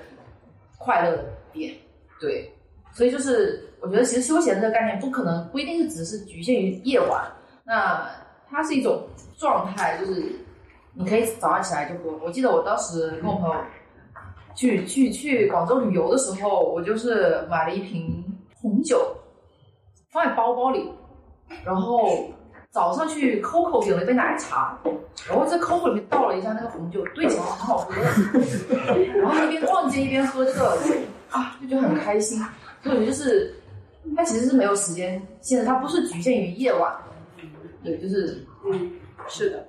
[0.78, 1.74] 快乐的点，
[2.20, 2.52] 对，
[2.92, 7.24] 所以就是我觉得其实休闲这个概念不可能不一定是只是局限于夜晚，
[7.64, 8.08] 那
[8.50, 9.02] 它是一种
[9.38, 10.22] 状态，就是
[10.92, 12.16] 你可以早上起来就喝。
[12.24, 13.56] 我记得我当时跟我朋友
[14.54, 18.22] 去去去广州旅游的时候，我就是买了一瓶
[18.60, 19.16] 红酒。
[20.14, 20.88] 放在包包里，
[21.64, 22.30] 然后
[22.70, 24.78] 早上去 COCO 点了一杯奶茶，
[25.28, 27.92] 然后在 COCO 里面倒了一下那个红酒，兑起来很好喝，
[29.20, 30.78] 然后一边逛街一边喝这个，
[31.32, 32.38] 啊，就觉得很开心。
[32.80, 33.52] 所以我觉得就是，
[34.16, 36.94] 它其实是没有时间，限制它不是局限于夜晚，
[37.82, 38.92] 对，就是，嗯，
[39.26, 39.66] 是的。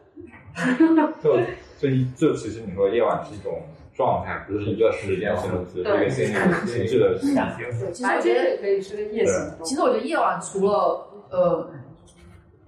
[1.24, 1.36] 就
[1.82, 3.52] 这一，这其实你说夜晚是一种。
[3.96, 7.72] 状态不是一个时间形容词，是一个心理情绪的感觉。
[7.94, 11.70] 其实我觉得也可以是个夜行其实我觉得夜晚除了呃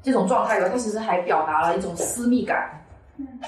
[0.01, 2.81] 这种状态以外，它其实还表达了一种私密感，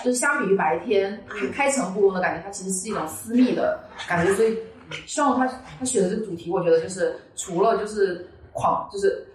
[0.03, 1.17] 就是相比于白天
[1.53, 4.33] 开诚布公的感觉，它其实是一种私密的感觉。
[4.33, 4.57] 所以
[5.05, 5.47] 希望他
[5.79, 9.25] 他选的这个主题，我觉得就是除了就是狂，就是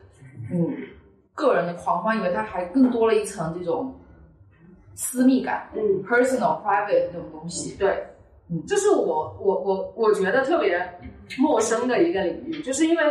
[0.53, 0.71] 嗯
[1.35, 3.99] 个人的狂欢以外，它还更多了一层这种
[4.95, 8.05] 私密感，嗯，personal private 这种东西，对。
[8.67, 10.81] 这是我我我我觉得特别
[11.39, 13.03] 陌生的一个领域，就是因为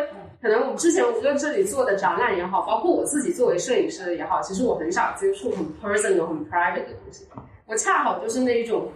[0.42, 7.26] 可能我们之前无论这里做的展览也好，包括我自己作为摄影师也好，其实我很少接触很 personal、很 private 的东西，
[7.66, 8.88] 我恰好就是那一种。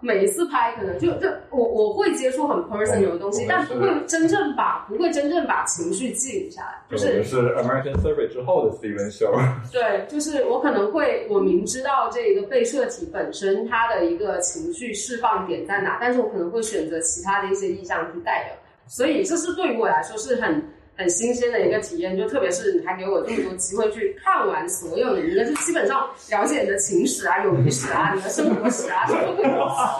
[0.00, 6.82] 每一次拍可能就就我我会接触很 personal 的东西，但不会真正把不会真正把情绪记录下来。
[6.90, 9.32] 就是是 American Survey 之后的 Steven Show。
[9.72, 18.54] 对，就是我可能会我明知道这一个被摄体本身它的一个情绪释放点在哪，但是我可能会选择其他的一些意象去代表。
[18.86, 20.62] 所以这是对于我来说是很。
[20.98, 29.42] 很新鲜的一个体验，就特别是你还给我这么多机会去看完所有的，人，那就基本上了解你的情史啊、友谊史啊、你的生活史啊，什么的，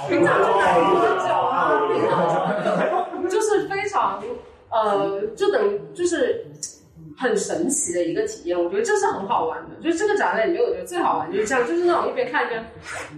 [0.09, 4.21] 平常就买多酒啊，平常就是非常
[4.71, 6.45] 呃，就等于就是。
[7.19, 9.75] 很神奇的一个体验，我觉得这是很好玩的。
[9.83, 12.65] 就是这个展览里面，我觉得最好玩就是这样，就是那种一边看一边，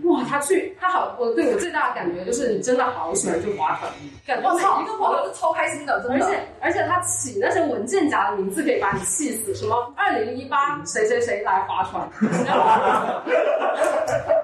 [0.05, 3.93] 哇，他去他好，我对我最大的感觉就是你真的好喜欢去划船，
[4.27, 6.25] 感觉每 一个朋友都超开心的，真的。
[6.27, 12.09] 而且而且他起那些文件夹的名字可以把你气死，什么二零一八谁谁谁来划船，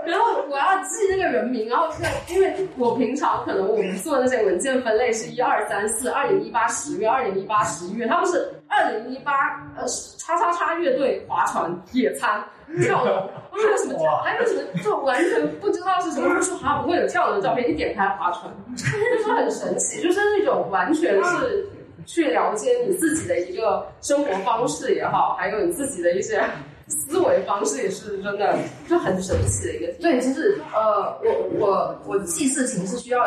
[0.04, 1.88] 然后我要记那个人名，然后
[2.28, 8.52] 因为我平常可能我们做那些文件分类是一二三四，二零一八十月，二零一八十一月，他不是。
[8.68, 9.32] 二零一八，
[9.76, 9.86] 呃，
[10.18, 12.42] 叉叉叉乐队划船、野餐、
[12.82, 14.16] 跳楼，还有什么跳？
[14.24, 14.82] 还有什么？
[14.82, 16.28] 就完全不知道是什么。
[16.34, 18.84] 他说他不会有跳楼的照片，一点开划船，就
[19.22, 21.66] 是很神奇， 就是那种完全是
[22.06, 26.42] 去了解你自己的一个生活方式也好，还有你自己的一些
[26.88, 28.56] 思维方式也是真的
[28.88, 33.24] 就很神奇的一个，对，其实呃，我我我记事情是需要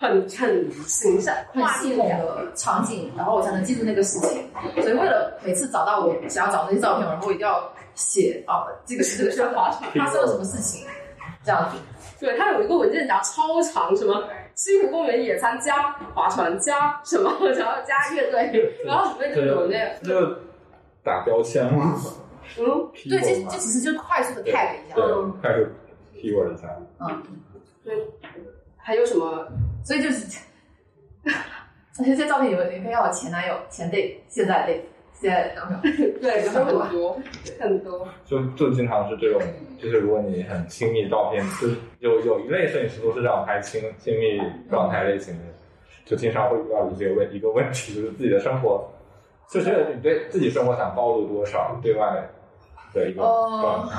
[0.00, 4.48] 很很形象、很系统的场景，然后我才能记住那个事情。
[4.82, 10.86] 所以为了每次找到我想要找那些照片，然后我一定要写啊，这个是是划船发生了什么事情，
[11.44, 11.76] 这样子。
[12.18, 20.40] 对，它有一个文件夹超长，什么西湖公园野餐加划船加什么，然后加乐队，然后里面就有那这 个
[21.04, 21.94] 打标签吗？
[22.58, 24.94] 嗯，对，这这其实就快速的 tag 一下。
[24.94, 25.04] 对，
[25.42, 25.74] 开始
[26.16, 26.68] keyword 一下。
[27.00, 27.22] 嗯，
[27.84, 27.94] 对，
[28.76, 29.46] 还有什么？
[29.84, 30.38] 所以就是，
[31.98, 34.80] 而且这些照片有你可以要我前男友、前 date、现在 date、
[35.12, 37.18] 现在男朋友， 对，有很 多
[37.58, 38.08] 很多。
[38.24, 39.40] 就就经常是这种，
[39.78, 44.40] 就是如果你很亲密照片，就是有有一类摄影师都是这样拍亲亲密
[44.70, 45.44] 状态类型的，
[46.04, 48.88] 就经常会遇到一些问一个问题，就是自己的生活，
[49.50, 52.28] 就是你对自己生活想暴露多少，对外
[52.94, 53.98] 的一个状态。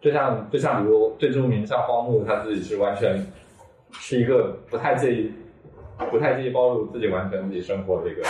[0.00, 3.24] 就像就像比如最著名像荒木他自己是完全
[3.92, 5.32] 是一个不太介意
[6.10, 8.22] 不太介意暴露自己完全自己生活的一个。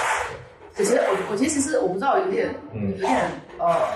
[0.74, 3.88] 其实我我其实是我不知道有点嗯有点呃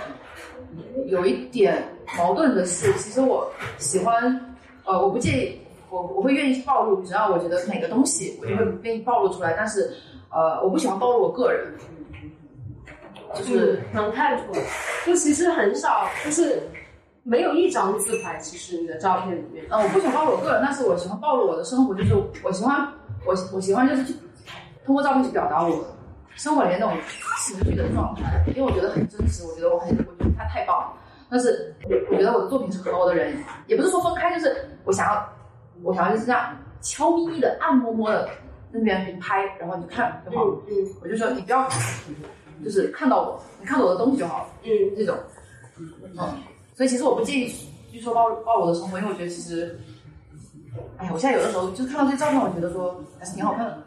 [1.07, 1.83] 有一点
[2.17, 9.91] 矛盾的是，其实我喜欢呃我不介意我我会愿意暴露，只要我觉得哪个东西我就会愿意暴露出来，但是
[10.31, 11.73] 呃我不喜欢暴露我个人，
[13.35, 14.61] 就是能看出来，
[15.07, 16.61] 就其实很少，就是
[17.29, 22.89] 没有一张自拍，其实你的照片里面，呃我不喜欢暴露我个人，但是我喜欢暴露我的生活，就是我喜欢
[23.27, 24.15] 我我喜欢就是去
[24.85, 25.85] 通过照片去表达我
[26.37, 26.97] 生活里面那种
[27.45, 30.93] 情绪的状态，因为我觉得很真实，我觉得我很我觉得他太棒了。
[31.29, 31.75] 但是
[32.09, 33.37] 我觉得我的作品是和我的人，
[33.67, 35.29] 也不是说分开，就是我想要
[35.83, 38.25] 我想要就是这样悄咪咪的、暗摸摸的
[38.73, 40.57] 在那边给你拍，然后你就看就好了。
[40.69, 41.69] 嗯我就说你不要
[42.65, 44.49] 就是看到我，你看到我的东西就好了。
[44.63, 45.19] 嗯这种，
[45.79, 45.89] 嗯，
[46.77, 47.51] 所以其实我不介意
[47.91, 49.81] 去说暴暴露我的生活，因为我觉得其实，
[50.99, 53.79] 哎呀，我现在有的时候就看到这些照片，我觉得说还是挺好看的。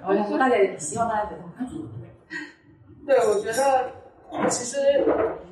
[0.00, 1.68] 然后想说大家也希望大家觉得好看。
[3.06, 3.90] 对，我觉得
[4.48, 4.78] 其实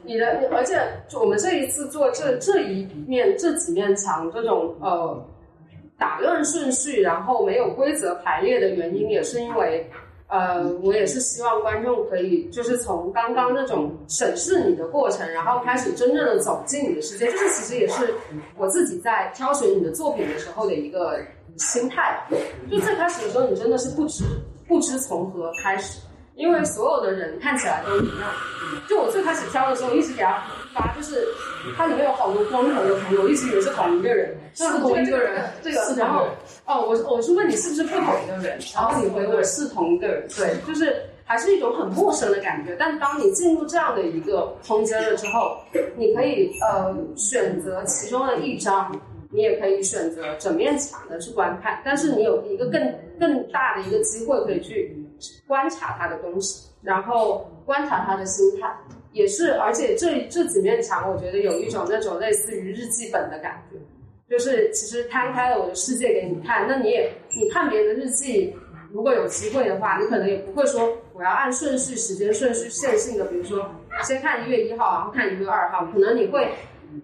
[0.03, 0.81] 你的，而且
[1.21, 5.23] 我们这一次做这这一面这几面墙这种呃
[5.99, 9.87] 打乱顺序，然后没有规则排列的原因，也是因为。
[10.31, 18.15] 呃，我也是希望观众可以就是从刚刚那种审视你的过程，然后开始真正的走进你的世界，这是其实也是
[18.57, 21.21] 我自己在挑选你的作品的时候的一个
[21.57, 22.37] 心态吧。
[22.71, 24.25] 就最开始的时候，你真的是不知
[24.69, 25.99] 不知从何开始，
[26.41, 28.29] 因为所有的人看起来都一样。
[28.89, 30.43] 就我最开始挑的时候，一直给他
[30.75, 31.29] 发，就是
[31.77, 35.45] 它里面有好多光头的朋友，一直以为是同一个人，是同一个人。
[35.63, 36.27] 这个，然后
[36.67, 42.75] 哦，我我是问你是不是不同一个人，然后你回我是同一个人，对，就是还是一种很陌生的感觉。
[42.79, 45.59] 但当你进入这样的一个空间了之后，
[45.97, 48.91] 你可以呃选择其中的一张，
[49.31, 52.81] 你也可以选择整面墙的去观看，但是你有一个更
[53.19, 54.97] 更大的一个机会可以去
[55.47, 58.75] 观察他的东西，然后观察他的心态。
[59.13, 63.77] 也是，而且这这几面墙，我觉得有一种那种类似于日记本的感觉，
[64.29, 68.55] 就是其实摊开了我的世界给你看，那你也你看别人的日记，
[68.93, 73.69] 如果有机会的话，你可能也不会说我要按顺序、时间顺序线性的，比如说
[74.05, 76.49] 先看一月一号，然后看一月二号，可能你会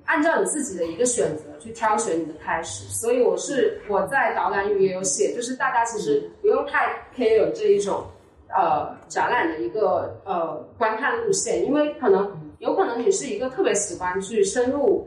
[0.04, 2.84] 按照你自己的一个选择去挑选你的开始。
[2.88, 8.04] 所以我是我在导览里也有写，就是大家其实不用太 care 这一种。
[8.48, 15.06] 呃，展览的一个呃观看路线，因为可能有可能你是一个特别喜欢去深入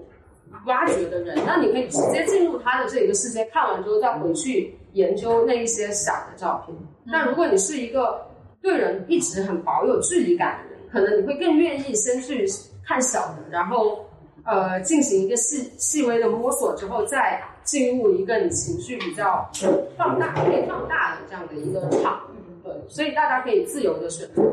[0.66, 6.78] 挖掘的人，那你可以直接进入他的这一个世界，看完之后再回去研究那一些小的照片。
[7.06, 8.22] 那如果你是一个
[8.62, 12.46] 对人一直很保有距离感的人，可能你会更愿意先去
[12.86, 14.06] 看小的，然后
[14.50, 19.48] 呃进行一个细细微的摸索之后，再进入一个你情绪比较
[19.96, 22.40] 放大、可以放大的这样的一个场域。
[22.64, 24.44] 对，所以大家可以自由的选择。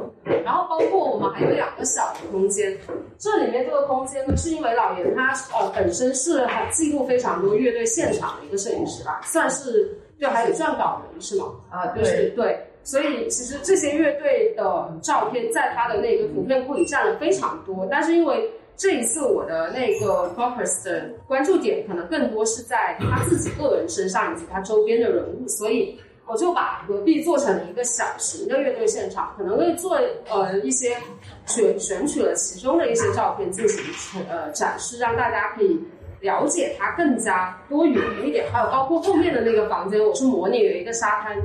[0.45, 2.77] 然后包括我们还有两个小的空间，
[3.19, 11.47] 这里面这个空间呢，是因为老严他呃本身是还记录非常多乐队现场的一个摄影师吧，算是就还有撰稿人是吗？
[11.71, 30.95] 啊，就是对，所以其实这些乐队的照片在他的那个图片库里占了非常多，但是因为这一次我的那个 focus 的关注点可能更多是在他自己个人身上以及他周边的人物，所以我就把隔壁做成了一个小型的乐队现场，可能会做呃一些
[31.47, 35.81] 选选取了其中的一些照片进行呃展示，让大家可以
[36.21, 38.51] 了解它更加多元一点。
[38.53, 41.37] 还有包括后面的那个房间，我是模拟了一个沙滩。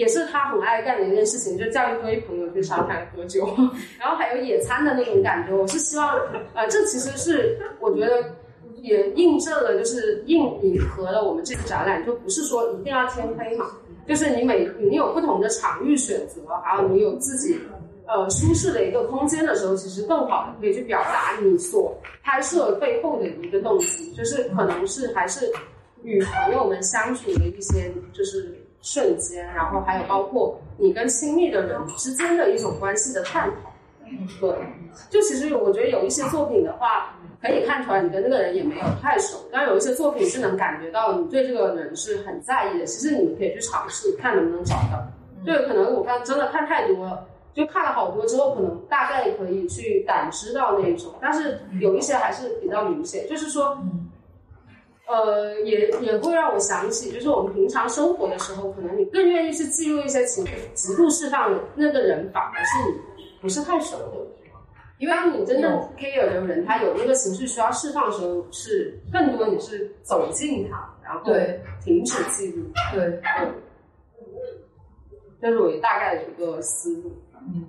[0.00, 3.46] 也是他很爱干的一件事情，就叫一堆朋友去沙滩喝酒，
[4.00, 5.54] 然后还有野餐的那种感觉。
[5.54, 6.18] 我是希望，
[6.54, 8.34] 呃，这其实是我觉得
[8.76, 13.66] 也印证了，就是印引合了我们这个展览，就不是说一定要天黑嘛，
[14.08, 17.60] 就是你每你有不同的场域选择，还有你有自己
[18.06, 25.44] 呃舒适的一个空间的时候，其实更好的可以去表达你所拍摄背后的一个动机，就是可能是还是
[26.02, 33.70] 与朋友们相处的一些就是瞬间，然后还有包括你跟亲密的人之间的一种关系的探讨。
[34.40, 34.50] 对，
[35.08, 42.86] 就其实我觉得有一些作品的话，可以看出来你跟这个人也没有太熟，但有一些作品是能感觉到你对这个人是很在意的。
[42.86, 45.00] 其实你们可以去尝试看能不能找到。
[45.44, 53.78] 对，可能我看真的看太多了，就看了好多之后，可能大概可以去感知到那一种，但是有一些还是比较明显，就是说。
[55.10, 64.26] 呃，也也会让我想起，就是我们平常生活的时候，可能你更愿意去记录一些情绪极度释放的那个人，反而是你不是太熟的。
[64.98, 72.66] 因为当你真正 care 的人，他有那个情绪需要释放的时候，是更多你是走近他，然后对停止记录。
[72.92, 73.02] 对，
[73.40, 73.54] 嗯，
[75.40, 77.10] 这是我大概的一个思路。
[77.34, 77.66] 嗯，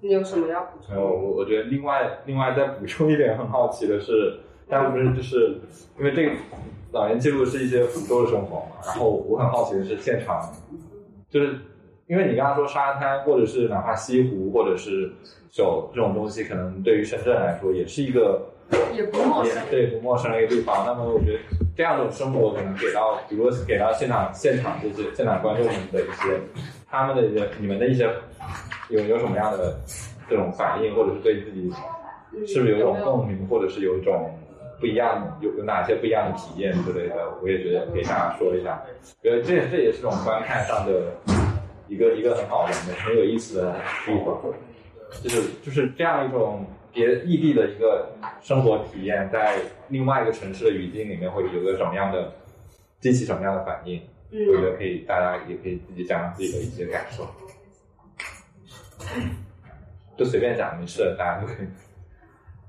[0.00, 5.58] 你有什么要补充然后我我觉得另外另外再补充一点，很好奇的是，大家不是就是
[5.98, 6.32] 因为这个
[6.92, 10.52] 老年记录是一些福州的生活嘛，然后我很好奇的是现场，
[11.30, 11.58] 就是
[12.06, 15.10] 因为你刚刚说沙滩或者是哪怕西湖或者是
[15.50, 18.42] 酒这种东西，可能对于深圳来说也是一个
[18.94, 19.62] 也不陌生。
[19.70, 20.84] 对不陌生的一个地方。
[20.86, 21.38] 那么我觉得
[21.74, 26.38] 这样一种生活可能给到，比如给到现场现场这些现场观众们的一些
[26.90, 28.10] 他们的一些你们的一些
[28.90, 29.78] 有有什么样的
[30.28, 31.70] 这种反应，或者是对自己
[32.46, 34.30] 是不是有一种共鸣，或者是有一种
[34.80, 38.82] 不一样，有有哪些不一样的体验之类的，我也觉得给大家说一下。
[39.22, 41.12] 觉得这这也是种观看上的
[41.88, 43.72] 一个一个很好玩的、很有意思的
[44.06, 44.40] 地方，
[45.22, 48.10] 就是就是这样一种别异地的一个
[48.40, 49.56] 生活体验，在
[49.88, 52.32] 另外一个城市的语境里面会有个什么样的
[53.00, 54.00] 激起什么样的反应？
[54.30, 57.26] 我觉嗯，得可以，大家也可以自己讲讲自己的一些感受，
[60.18, 61.66] 就随便讲，没事，大家都可以。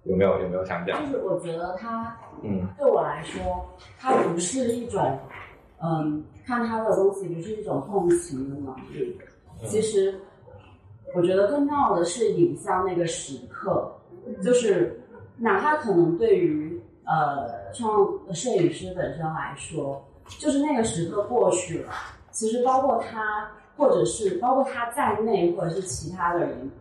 [0.03, 0.99] 有没有有没有想讲？
[1.05, 2.67] 就是我觉得它嗯。
[2.77, 3.65] 对我来说，
[3.99, 5.17] 它不是一种，
[5.81, 9.17] 嗯，看它的东西不是一种共情的能力。
[9.65, 10.17] 其实，
[11.13, 13.91] 我觉得更重要的是影像那个时刻，
[14.41, 14.99] 就是
[15.37, 20.01] 哪怕可能对于呃创摄影师本身来说，
[20.39, 21.91] 就是那个时刻过去了，
[22.31, 26.71] 其实包括他，或者是包括他在内，或者是其他的人，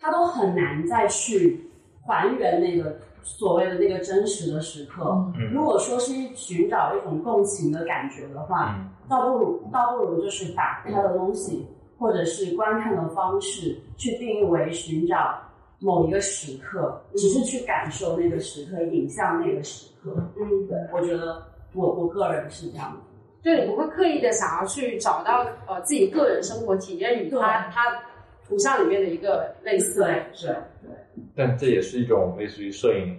[0.00, 1.69] 他都很难再去
[2.10, 5.04] 还原那个所谓的那个真实的时刻。
[5.38, 5.52] 嗯。
[5.52, 8.90] 如果说是寻找一种共情的感觉的话，嗯。
[9.08, 11.66] 倒不如倒不如就是把他的东西
[11.98, 15.36] 或者是观看的方式去定义为寻找
[15.80, 20.14] 某一个时刻，只是去感受那个时刻，影像那个时刻。
[20.36, 21.42] 嗯，对，我觉得
[21.74, 23.00] 我我个人是这样的。
[23.42, 28.02] 就你不会刻意的想要去找到呃自己个人生活体验与它对它
[28.46, 30.90] 图像里面的一个类似对是对对，
[31.34, 33.18] 但这也是一种类似于摄影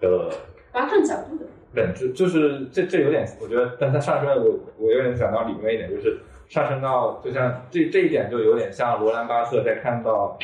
[0.00, 0.30] 的
[0.72, 1.46] 观看角度的。
[1.74, 10.38] 本质，就是这这有点，我觉得，但它上升了，我我有点讲到里面一点，就是上升到，就像这这一点就有点像罗兰巴特在看到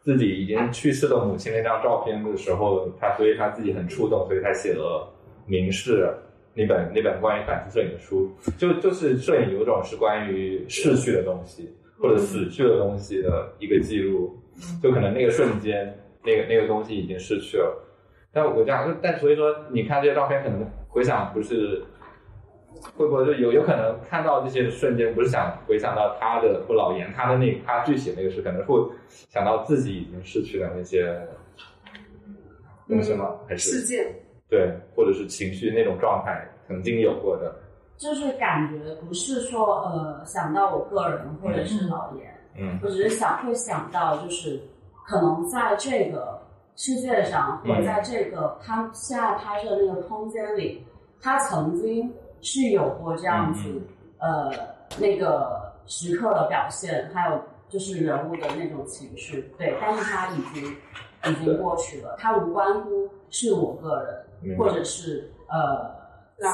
[0.00, 5.08] 自己已经去世的母亲那张照片的时候，他所以他自己很触动，所以他写了
[5.50, 6.04] 《凝视》
[6.52, 14.36] 那本那本关于反思摄影的书，就就是摄影有种是关于逝去的东西或者死去的东西的一个记录，
[14.82, 17.82] 就可能那个瞬间，那个那个东西已经逝去了。
[18.32, 21.82] 但我这样，但所以说，你看这些照片，可能回想不是，
[22.96, 31.18] 会不会就有有可能看到这些瞬间，不是想回想到他的或老严他的那他具体那个事，可能会想到自己已经逝去的那些
[32.86, 33.34] 东西吗？
[33.48, 34.06] 还是事件，
[34.50, 37.54] 对，或者是情绪那种状态曾经有过的？
[37.96, 42.78] 就是感觉不是说呃想到我个人或者是老严，嗯。
[42.82, 44.60] 我只是想会想到就是
[45.04, 46.40] 可能在这个
[46.76, 50.84] 世界上，或者在这个他现在拍摄的那个空间里，
[51.20, 53.82] 他曾经是有过这样子、
[54.18, 54.50] 呃
[54.98, 60.76] 那个时刻的表现，还有就是人物的那种情绪，对，但是他已经
[61.30, 64.04] 已经过去了，他无关乎是我个
[64.42, 65.90] 人，或者是呃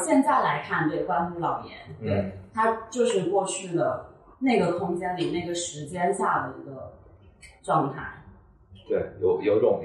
[0.05, 4.05] 现在来看，对，关乎老严，对，嗯他就是过去的
[4.43, 6.93] 那个空间里那个时间下的一个
[7.63, 8.03] 状态。
[8.89, 9.81] 对，有有种，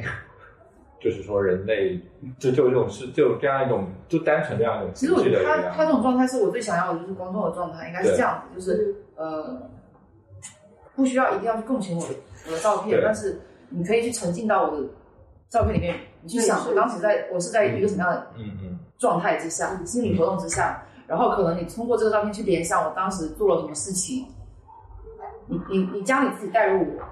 [0.99, 1.97] 就是说人类
[2.39, 5.91] 就就这种是就这样一种就单纯这样一种其实我觉得他他这。
[5.91, 9.62] 种状态是我最想要的，就是观众的状态，应该是这样子，就是呃，
[10.95, 12.14] 不需要一定要去共情我的
[12.47, 13.39] 我的照片，但是
[13.70, 14.88] 你可以去沉浸到我的
[15.47, 24.26] 照片里面，你去想我当时在我是在一个什么样的嗯嗯状态之下，心理活动之下，然后可能你通过这个照片去联想我当时做了什么事情，
[25.48, 27.04] 你你你将你自己带入我，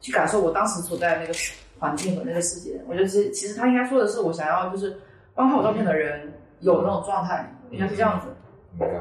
[0.00, 1.34] 去感受我当时所在的那个
[1.78, 2.80] 环境和那个世界。
[2.88, 4.96] 我觉得其实其实他应该说的是，我想要就是
[5.34, 8.26] 观看我照片的人有那种状态，应该是这样子。
[8.78, 8.94] 明白。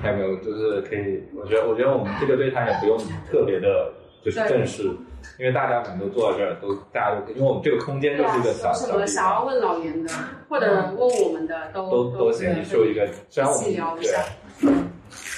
[0.00, 1.22] 还有没有就是可以？
[1.34, 2.96] 我觉得我觉得我们这个对谈也不用
[3.30, 3.92] 特别的，
[4.24, 4.84] 就是正式，
[5.38, 10.10] 因为大家可能都坐在这儿，都大家都因为我们这个空间就是一个小有什么小地方，想要问老严的，
[10.48, 10.66] 或者
[10.96, 14.24] 问我们的，都都都先说一个，虽然我一起聊们一下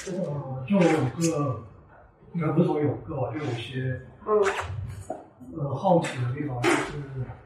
[0.05, 1.59] 就有个，
[2.33, 4.41] 应该不是说有个吧，就有些嗯。
[5.57, 6.95] 呃好奇的地方，就是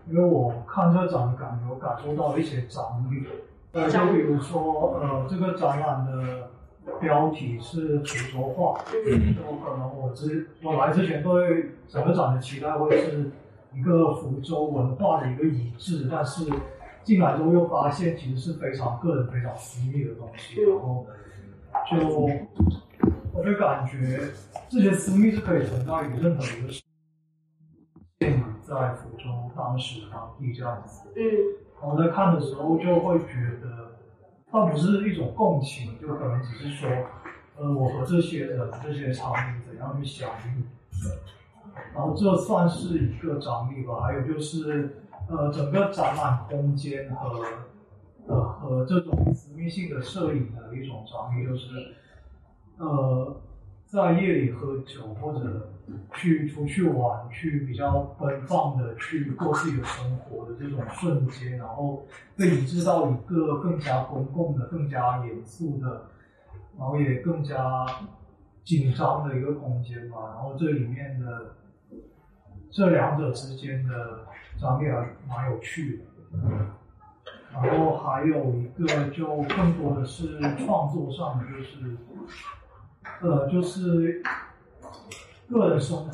[0.09, 3.25] 因为我看这个展的感觉，我感受到一些张力。
[3.71, 6.49] 呃，就比如说，呃，这个展览的
[6.99, 9.33] 标题是福州话，嗯。
[9.33, 13.31] 就可能我之我来之前对整个展的期待会是
[13.73, 16.43] 一个福州文化的一个遗志，但是
[17.05, 21.07] 进来之后又发现其实是非常个人、非常私密的东西，然后
[21.89, 22.29] 就
[23.33, 24.31] 我就感觉
[24.69, 26.83] 这些私密是可以存在于任何一个事
[28.19, 29.25] 限于在福州
[29.55, 31.09] 当时当地这样子。
[31.15, 31.21] 嗯
[31.81, 33.91] 然后在看的时候就会觉得，
[34.49, 36.89] 倒不是一种共情，就可能只是说，
[37.57, 40.63] 呃，我和这些人、这些场景怎样去相遇，
[41.93, 43.99] 然后这算是一个张力吧。
[43.99, 47.43] 还有就是，呃，整个展览空间和
[48.27, 51.67] 呃和这种私密性的摄影的一种张力，就是，
[52.83, 53.41] 呃，
[53.85, 55.69] 在夜里喝酒或者
[56.13, 62.05] 去出去玩，去比较奔放的去过自己的生活的这种瞬间，然后
[62.35, 66.09] 被移植到一个更加公共的、更加严肃的，
[66.77, 67.85] 然后也更加
[68.63, 70.17] 紧张的一个空间吧。
[70.33, 71.55] 然后这里面的
[72.69, 74.25] 这两者之间的
[74.59, 76.03] 张力还蛮有趣的。
[77.53, 81.95] 然后还有一个就更多的是创作上，就是
[83.23, 84.21] 呃，就是
[85.49, 86.11] 个人生活，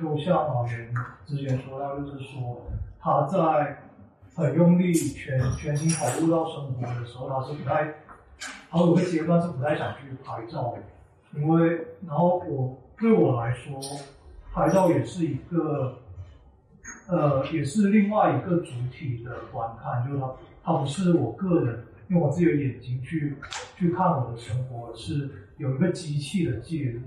[0.00, 0.92] 就像老袁
[1.24, 2.66] 之前说到，就是说
[3.00, 3.78] 他在
[4.34, 7.94] 很用力、全全心投入到生活的时候，他是不太，
[8.70, 10.74] 他有个阶段是不太想去拍照，
[11.34, 13.80] 因为然后我对我来说，
[14.52, 15.98] 拍照也是一个。
[17.08, 20.32] 呃，也是另外一个主体的观看，就是他
[20.64, 23.36] 他不是我个人用我自己的眼睛去
[23.76, 27.00] 去看我的生活，是有一个机器的介入，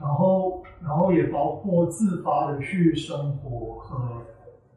[0.00, 4.22] 然后，然后也包括自发的去生活和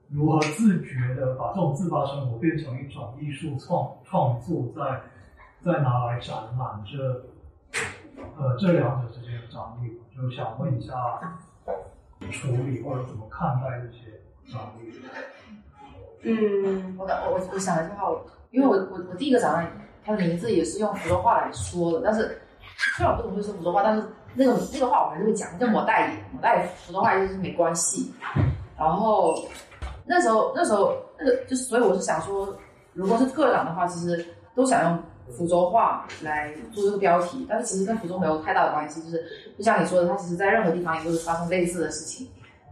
[0.09, 5.01] 如何自觉的把这种自发生活变成一种艺术创创作，在
[5.63, 7.25] 在拿来展览这
[8.37, 10.93] 呃这两者之间的张力，就想问一下。
[12.31, 14.19] 处理或者怎么看待这些
[14.51, 14.91] 张力？
[16.23, 19.71] 嗯我我我想一下，我因为我我我第一个展览，
[20.05, 22.39] 它的名字也是用福州话来说的，但是
[22.95, 28.13] 虽然我不怎么会说福州话，但是那个那个话我还是会讲，叫抹带眼，抹带福州话就是没关系。
[28.77, 29.35] 然后
[30.05, 32.55] 那时候那时候那个就是，所以我是想说，
[32.93, 34.25] 如果是个展的话，其实
[34.55, 35.03] 都想用
[35.35, 39.23] 福州话来做这个标题，但是其实跟福州没有太大的关系，就是
[39.57, 42.27] 就像你说的，它其实在任何地方也都会发生类似的事情。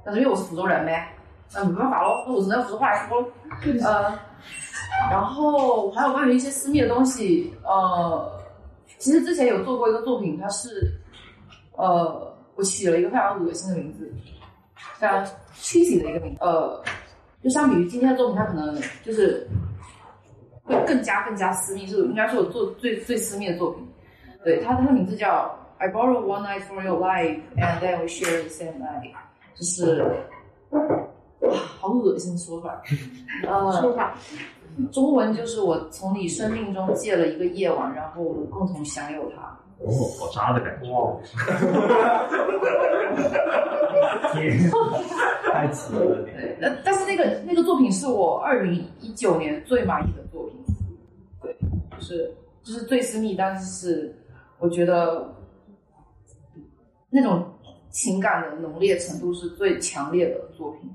[0.05, 1.11] 但是因为我是福州人呗，
[1.53, 3.27] 那没办法喽，那我只能用福州话来说喽。
[3.83, 4.13] 呃，
[5.11, 8.31] 然后还有关于一些私密的东西，呃，
[8.97, 10.91] 其实之前有做过一个作品，它是
[11.77, 14.11] 呃，我起了一个非常恶心的名字，
[14.97, 15.25] 非常
[15.55, 16.81] 清醒的一个名，呃，
[17.43, 19.47] 就相比于今天的作品，它可能就是
[20.63, 23.87] 会更加更加私密，是应该是我做最最私密的作品。
[24.43, 29.11] 对，它它的名字叫 I borrow one night for your life and then we share the same night，
[29.55, 30.05] 就是，
[31.53, 32.81] 好恶心说法。
[33.47, 34.15] 呃，说法，
[34.91, 39.57] 中文就是我从你生命中借了一个夜晚，然后我们共同享有它。
[39.79, 40.89] 哦，好渣的感觉。
[40.89, 41.17] 哇，
[44.31, 44.57] 天，
[45.51, 46.81] 太奇了点。
[46.83, 50.55] 但是那个那个作品是我二零一九年最满意的作品，
[51.41, 51.53] 对，
[51.91, 52.33] 就是
[52.63, 54.15] 就是最私密，但是是
[54.59, 55.29] 我觉得
[57.09, 57.45] 那种
[57.89, 60.89] 情感的浓烈程度是最强烈的作品。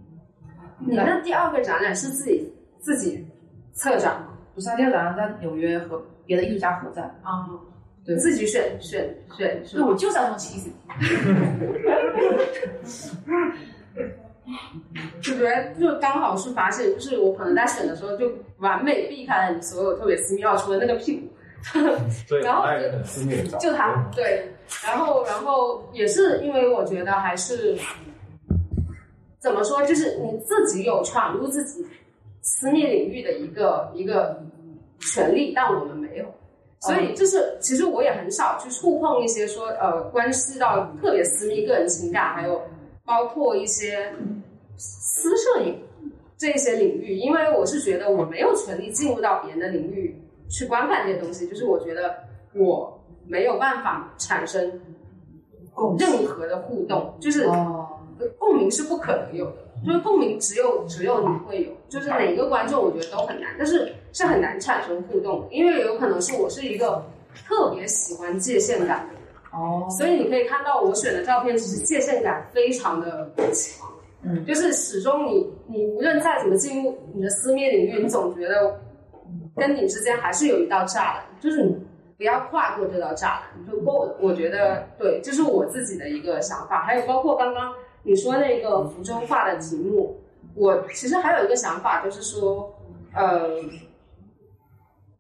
[0.81, 3.27] 你那第二个展览是自己自己
[3.73, 4.29] 策展吗？
[4.55, 7.49] 不是，第二展览在纽约和别的艺术家合展，啊，
[8.05, 10.71] 对自己选选选是对，我就是要这种 cheesy。
[15.23, 18.29] 就觉得就刚好是发现，就是我可能在选的时候就
[18.59, 21.29] 完美避开了你所有特别私密要除了那个屁股，
[22.27, 22.65] 所以 然后
[23.61, 24.51] 就他对，
[24.85, 27.77] 然后然后也是因为我觉得还是
[29.41, 31.85] 怎么说，就是你自己有闯入自己
[32.43, 34.43] 私密领域的一个一个
[35.01, 36.27] 权利，但我们没有。
[36.81, 42.63] 所以就是，其实我也很少去触碰一些说呃关系到特别私密个人情感，还有
[43.05, 44.11] 包括一些
[44.79, 45.79] 私摄影
[46.39, 50.19] 这一些领域，因为我是觉得我没有权利进入到别人的领域
[50.49, 52.15] 去观看这些东西，就是我觉得
[52.55, 54.81] 我没有办法产生
[55.99, 57.87] 任何的互动，就是哦，
[58.39, 59.57] 共鸣是不可能有的，
[59.87, 67.05] 就是共鸣只有只有你会有，就是哪个观众我觉得都很难，但是是很难产生互动的，因为有可能是我是一个
[67.47, 73.89] 特别喜欢界限感的人，哦，所以你可以看到我选的照片其实界限感非常的强，
[74.23, 78.81] 嗯就是始终你你无论再怎么进入你的私密领域，你总觉得
[79.57, 81.77] 跟你之间还是有一道栅栏，就是你
[82.19, 84.17] 不要跨过这道栅栏就够了。
[84.21, 86.83] 我觉得对，这是我自己的一个想法。
[86.83, 87.73] 还有包括刚刚
[88.03, 90.19] 你说那个福州话的题目，
[90.55, 92.75] 我其实还有一个想法，就是说，
[93.15, 93.61] 呃。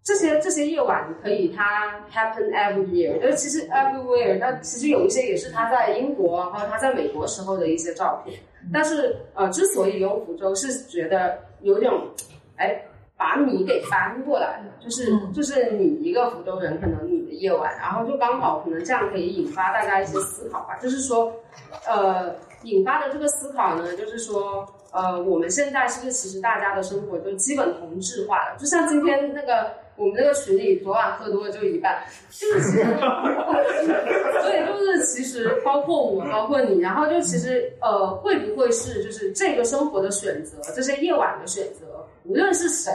[0.03, 8.41] 这些这些夜晚可以，它 happen everywhere，但其实 everywhere，那其实有一些也是他在英国还有他在美国时候的一些照片。
[8.72, 12.09] 但是呃，之所以用福州，是觉得有种，
[12.57, 12.83] 哎，
[13.21, 20.79] 把你给搬过来了，就是、就是你一个福州人，可能你的夜晚，然后就刚好可能这样可以引发大家一些思考吧。
[20.81, 21.31] 就是说，
[21.87, 28.57] 呃，引发的这个思考呢，就是说，呃，我们现在是不是其实大家的生活就基本同质化了？
[28.59, 32.85] 就像今天那个我们那个群里，昨晚喝多了就一半，就是其实，
[34.41, 41.85] 所以就是其实包括我，包括你，然后就其实呃，会不会是就是这个生活的选择，这些夜晚的选择，
[42.25, 42.91] 无论是谁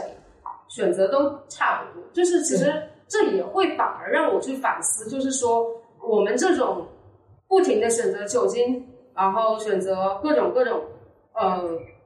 [0.68, 5.66] 选择都差不多，就是其实这也会反而让我去反思，就是说
[6.02, 6.86] 我们这种
[7.48, 10.82] 不停的选择酒精，然后选择各种各种
[11.34, 11.62] 呃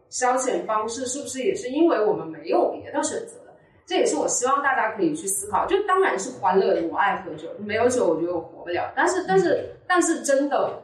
[0.09, 3.53] 消遣方式，是不是也是因为我们没有别的选择了？
[3.87, 5.67] 这也是我希望大家可以去思考。
[5.67, 8.93] 就当然是欢乐的，我爱喝酒，没有酒我觉得我活不了。
[8.95, 10.81] 但是但是但是真的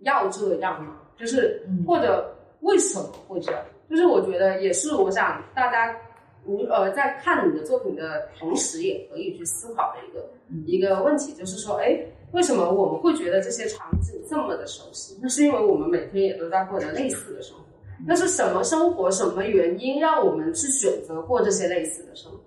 [0.00, 0.96] 要这样吗？
[1.16, 3.62] 就是或者为什么会这样？
[3.88, 5.94] 就是我觉得也是，我想大家
[6.44, 10.28] 无呃在看你的作品的同时，也可以去思考的一个、
[10.66, 11.98] 一个问题，就是说，哎，
[12.32, 15.18] 为什么我们会觉得这些场景这么的熟悉？
[15.22, 17.62] 那是因为我们每天也都在过着类似的生活。
[18.04, 19.08] 那是什么生活？
[19.12, 22.38] 什么原因让我们去选择过这些类似的生活？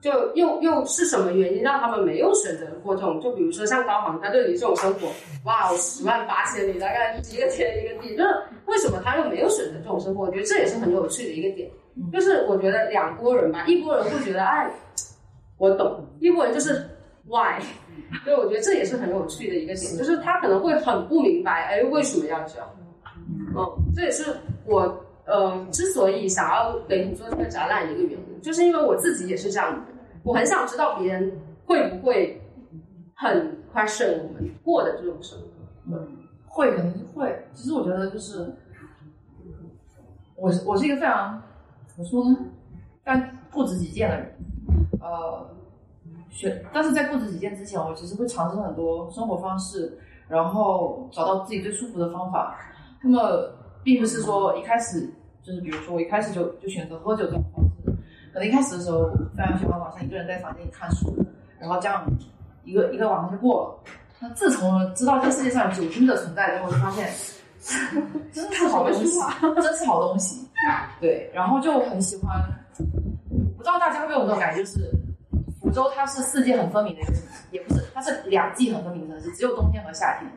[0.00, 3.20] 就又又是什么原因让他们没有选择过这种？
[3.20, 5.08] 就比如说像高航他对于这种生活，
[5.44, 10.24] 哇，十万八千里，大概一个天一个地，就是为什么他又没有选择这种生活？
[10.24, 11.70] 我觉得这也是很有趣的一个点。
[12.12, 14.70] 就是我觉得两拨人吧， 一拨人会觉得哎，
[15.58, 16.86] 我懂；一拨人就是
[17.26, 17.60] why。
[18.24, 22.68] 所以我觉得这也是很有趣的一个点，就是他可能会很不明白，哎，为什么要这样？
[23.56, 23.64] 嗯，
[23.94, 24.34] 这也是
[24.64, 29.92] 我呃之所以想要给你做这个展览的一个原因，就是因为我自己也是这样的，
[30.24, 31.32] 我很想知道别人
[31.64, 32.40] 会不会
[33.14, 35.46] 很 question 我们过的这种生活。
[36.52, 37.44] 会肯定是会。
[37.54, 38.44] 其实我觉得就是，
[40.36, 41.48] 我是我是一个非常怎
[42.00, 42.36] 么说呢，
[43.04, 43.22] 非常
[43.52, 44.34] 固执己见的人。
[45.00, 45.46] 呃，
[46.30, 49.98] 选，但是在固执己见之前，我其实会尝试很多生活方式，
[50.28, 52.56] 然后找到自己最舒服的方法。
[53.02, 55.10] 那么，并不是说一开始
[55.42, 57.92] 就是，比如说我一开始就就选择喝酒这种方式，
[58.32, 61.14] 可能一开始的时候非常喜欢晚上一个人在房间里看书，
[61.58, 62.04] 然后这样
[62.64, 63.92] 一个一个晚上就过了。
[64.20, 67.10] 那自从知道这世界上有酒精的存在之后，我就发现，
[68.30, 69.18] 真是好东西，
[69.62, 70.46] 真是好东西。
[71.00, 72.40] 对，然后就很喜欢。
[73.56, 74.90] 不知道大家会不会有这种感觉，就是
[75.60, 80.30] 福州它是四季很分明的一个城市，也不是，它是两季很分明的城市，只有冬天和夏天。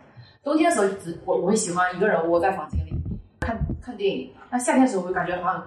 [0.43, 2.93] 冬天的时候只我我会喜欢一个人窝在房间里
[3.39, 5.63] 看看电影，那夏天的时候我就感觉好像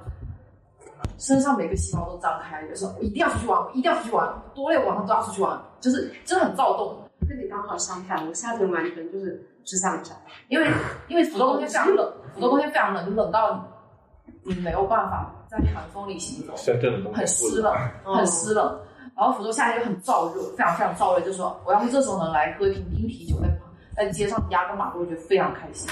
[1.17, 7.03] 身上每个细胞都张开，就是我一定要出去玩，我一定要出去玩，多累晚上都要出去玩，就是真的很躁动。
[7.27, 10.15] 跟你刚好相反，我夏天完全就是只想宅，
[10.49, 10.71] 因为
[11.09, 13.67] 因为福州冬天非常冷，福州冬天非常冷，就冷到
[14.47, 17.75] 你没有办法在寒风里行走，深圳的东西很湿冷，
[18.05, 18.79] 很湿冷。
[19.17, 23.49] 然后福州夏天又很燥热，非常非常燥热，就是说我要是这时候能来喝一瓶冰啤酒，在
[23.97, 25.91] 在街上压个马路，我觉得非常开心。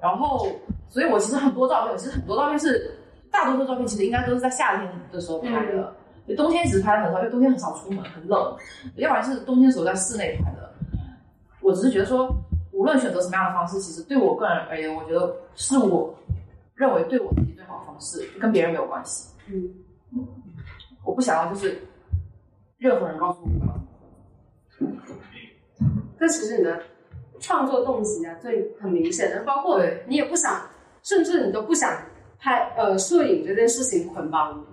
[0.00, 0.48] 然后，
[0.88, 2.98] 所以我其实很多照片，其实很多照片是
[3.30, 5.92] 大多数照片其实应该都是在夏天的时候拍的，
[6.26, 8.56] 就冬天其实拍的很少，因为冬天很少出门，很冷，
[8.96, 10.72] 要不然是冬天的时候在室内拍的。
[11.60, 12.28] 我只是觉得说，
[12.72, 16.14] 无论选择什么样的方式，其实对我个人而言，我觉得是我
[16.76, 19.28] 认为对我自己最好的方式，跟别人没有关系。
[19.48, 19.68] 嗯
[20.14, 20.26] 嗯，
[21.04, 21.76] 我不想要就是
[22.78, 23.72] 任何人告诉我我要
[24.78, 25.14] 怎么活。
[26.18, 26.82] 但其实你的
[27.40, 30.60] 创作动机啊，最，很明显的，包括你也不想，
[31.02, 31.90] 甚至你都不想
[32.38, 34.64] 拍呃摄影这件事情捆绑你。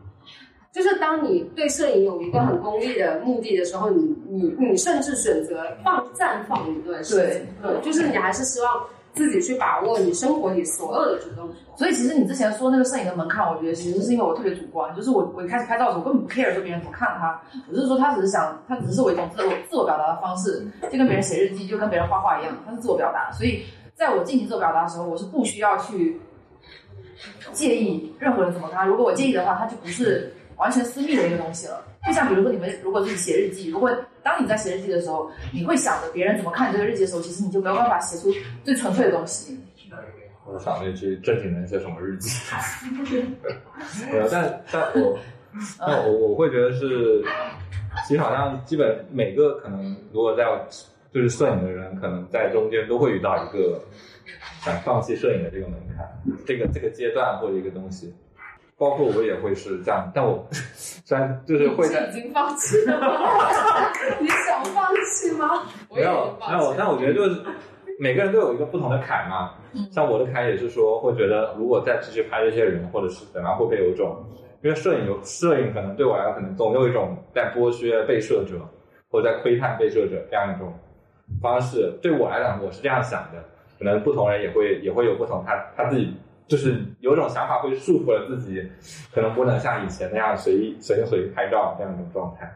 [0.71, 8.83] 就是当你对摄影有一个很功利的目的的时候，你你你甚至选择放暂放一段时间，对，就是你还是希望
[9.13, 11.49] 自己去把握你生活里所有的主动。
[11.75, 23.31] 所以其实你之前说那个摄影的门槛，我觉得其实是因为我特别主观，就是我我一开始拍照的时候，根本不 care 说别人怎么看他，我是说他只是想，他只是为一种自我自我表达的方式，就跟别人写日记，就跟别人画画一样，他是自我表达。
[23.31, 23.63] 所以
[23.95, 26.19] 在我进行自我表达的时候，我是不需要去
[27.51, 28.87] 介意任何人怎么看。
[28.87, 31.85] 如果我介意的话，它就不是完全私密的一个东西了。
[32.05, 33.89] 就像比如说你们如果自己写日记，如果
[34.21, 38.33] 当你在写日记的时候，你会想着别人怎么看你这个日记的时候，其实你就没有办法写出
[38.63, 39.57] 最纯粹的东西。
[40.45, 42.29] 我想了一句正经人写什么日记？
[44.29, 45.17] 但但我
[45.79, 47.23] 但我我会觉得是，
[48.05, 50.43] 其实好像基本每个可能如果在
[51.13, 53.81] 就是摄影的人，可能在中间都会遇到一个
[54.61, 56.05] 想放弃摄影的这个门槛，
[56.45, 58.13] 这个这个阶段或者一个东西。
[58.83, 63.07] 包括我也会是这样，但我 虽然就是会在已经放弃了吗？
[64.19, 65.63] 你想放弃吗？
[65.89, 66.35] 没有。
[66.37, 67.41] 没有，但我觉得就是
[67.97, 69.51] 每个人都有一个不同的坎嘛。
[69.89, 74.21] 像我的坎也是说，会觉得如果再继续拍这些人，或者是怎么样，会不会有一种，
[74.61, 78.59] 因为摄影有摄影可能对我来说，可能总有一种在剥削被摄者，
[79.09, 80.73] 或者在窥探被摄者这样一种
[81.41, 81.89] 方式。
[82.01, 83.41] 对我来讲，我是这样想的，
[83.79, 86.13] 可能不同人也会也会有不同，他他自己。
[86.47, 88.61] 就是有一种想法会束缚了自己，
[89.13, 92.51] 可能不能像以前那样随意随心所欲拍照这样一种状态。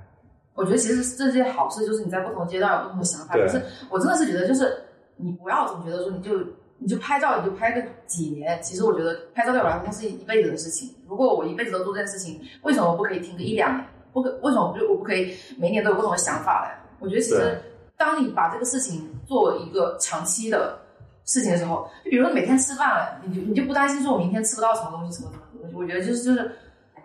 [0.55, 3.33] 我觉得其实这些好事就是你在不同阶段有不同的想法。
[3.33, 4.75] 对可是我真的是觉得，就是
[5.15, 6.31] 你不要总觉得说你就
[6.79, 8.59] 你就拍照你就拍个几年。
[8.61, 10.93] 其实我觉得拍照对我来说它是一辈子的事情。
[11.07, 13.85] 如果我一辈子都做这件事情，为什么我不可以停个一两年？
[14.13, 16.71] 不可为什么我不我不可以每年都有不同的想法嘞？
[16.99, 17.61] 我觉得其实
[17.95, 20.79] 当你把这个事情做一个长期的
[21.27, 25.75] 事情的时候，就比如说每天吃饭了，你就你就不担心说我明天吃不到什么东西什么什么东西。
[25.75, 26.51] 我觉得就是就是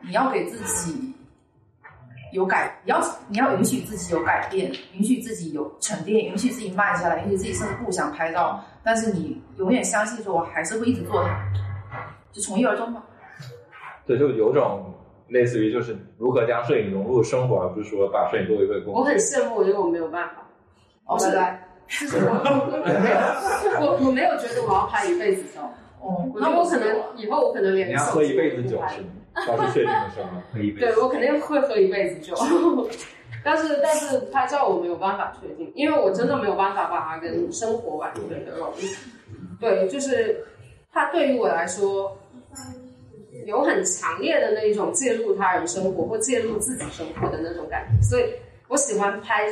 [0.00, 1.12] 你要给自己
[2.32, 11.52] 有改，你要你要允许自己有改变，允许自己有沉淀，允许自己慢下来，允许自己甚至不想拍照，但是你永远相信说我还是会一直做它，
[12.32, 13.04] 就从一而终吧。
[14.06, 14.94] 对，就有种
[15.28, 19.00] 类似于就是如何将摄影融入生活，而不是说把摄影作为一个工作。
[19.00, 20.46] 我很羡慕，因为我没有办法。
[21.06, 21.68] 我，是拜拜。
[21.88, 22.30] 就是我
[23.80, 29.08] 我我我没有觉得我要拍一辈子照，哦，那我可能以后我可能连你要喝一辈子酒是吗？
[29.46, 32.34] 要是确定的时候，喝一杯对我肯定会喝一辈子酒，
[33.44, 38.76] 但是但是拍照我没有办法确定，因为我真的没有办法把它跟生活完全的融入。
[39.60, 40.44] 对，就是
[40.92, 42.16] 它对于我来说
[43.46, 48.24] 有很强烈的那一种介入他人生活或介入自己生活的那种感觉，所以
[48.68, 49.46] 我喜欢拍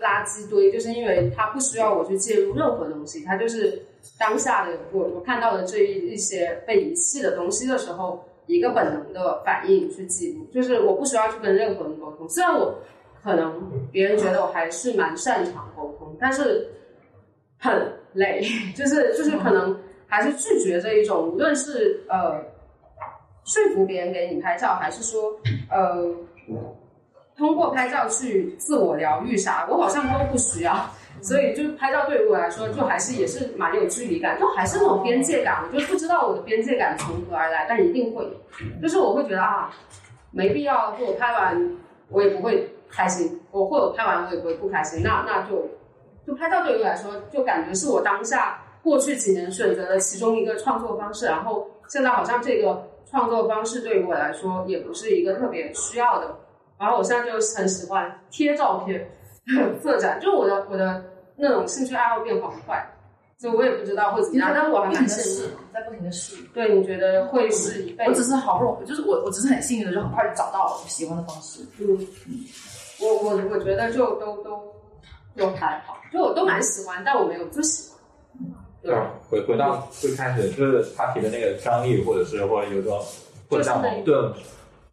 [0.00, 3.82] 垃圾堆，就是因为它不需要我去介入任何东西，它就是
[4.18, 12.28] 当下的我我看到的这一一些被遗弃的东西的时候，一个本能的反应去记录，就是我不需要去跟任何人沟通。
[12.28, 12.74] 虽然我
[13.22, 16.68] 可能别人觉得我还是蛮擅长沟通，但是
[17.58, 18.40] 很累，
[18.76, 22.40] 就是就是可能还是拒绝这一种，无论是呃
[23.44, 25.38] 说服别人给你拍照，还是说
[25.70, 26.06] 呃
[27.36, 30.74] 通过拍照去自我疗愈啥，我好像都不需要。
[31.22, 35.64] 所以就是拍照对于我来说，就还是也是蛮有距离感，就还是那种边界感。
[35.72, 38.30] 我就不知道我的边界感从何而来，但一定会有。
[38.82, 39.70] 就是我会觉得啊，
[40.30, 41.76] 没必要，就我拍完
[42.10, 45.02] 我也不会开心，我或者拍完我也不会不开心。
[45.02, 45.66] 那那就
[46.26, 56.36] 就拍照对于我来说，就感觉是我当下过去几年选择的其中一个创作方式，然后现在好像这个创作方式对于我来说也不是一个特别需要的。
[56.78, 59.06] 然后我现在就很喜欢贴照片。
[59.80, 61.00] 策展就是我的我的
[61.36, 62.84] 那种兴趣爱好变很快，
[63.38, 66.34] 所以我也不知道会怎么样，但是我还蛮羡试。，在不停的试。
[66.52, 68.24] 对，你觉得会是一辈子我只？
[68.24, 71.62] 是好不容易，就是我我只是很幸运的，就很快就找到了我喜欢的方式。
[71.78, 71.96] 嗯，
[73.00, 74.60] 我我我觉得就都都
[75.36, 78.00] 都还好，就我都蛮喜欢，但我没有最喜欢。
[78.82, 78.94] 对，
[79.30, 83.00] 回回到最开始，就是他提的那个张力，或者是或者有种
[83.48, 84.32] 或者像矛盾，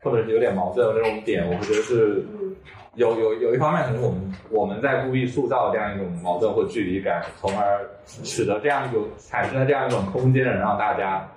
[0.04, 2.56] 或者是有点矛盾的那种点，我会觉得是嗯。
[2.96, 11.28] 有有有一方面，可能我们我们在故意塑造这样一种矛盾或距离感，从而使得这样一种产生了这样一种空间，能让大家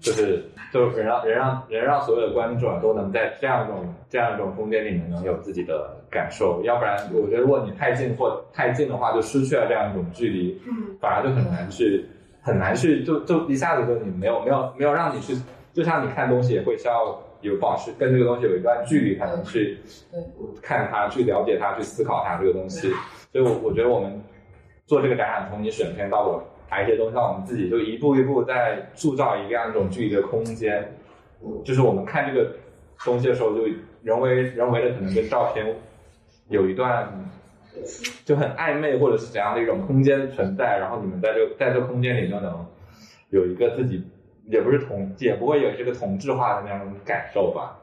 [0.00, 0.42] 就是
[0.72, 12.04] 就是人让人让人让所有的观众都能在这样一种这样一种空间里面能有自己的感受，要不然我觉得如果你太近或太近的话，就失去了这样一种距离，嗯，反而就很难去
[12.42, 15.32] 很难去就就一下子就你没有没有没有让你去，
[15.72, 19.78] 就像你看东西也会需要有保持跟这个东西有一段距离才能去
[20.10, 20.20] 对
[20.62, 22.90] 看它、去了解它、去思考它这个东西。
[23.32, 24.20] 所以我我觉得我们
[24.86, 30.86] 做这个展览，从你选片到我拍一些东西，到我们自己就一步一步在塑造一个样一种距离的空间。
[31.64, 32.50] 就是我们看这个
[33.04, 33.62] 东西的时候，就
[34.02, 35.64] 人为人为的可能跟照片
[36.48, 37.08] 有一段
[38.24, 42.66] 就很暧昧或者是怎样的一种空间存在，然后你们在这个在这空间里就能
[43.30, 44.02] 有一个自己
[44.50, 47.76] 也不是同也不会有这个同质化的那种感受吧。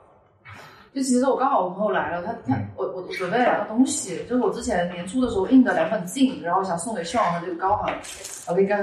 [0.93, 7.93] 就其实我刚好我朋友来了，他他我我我准备了两个东西，就是我之前年初的时候印的两本镜，然后想送给希望和这个高行，
[8.47, 8.79] 我给你看。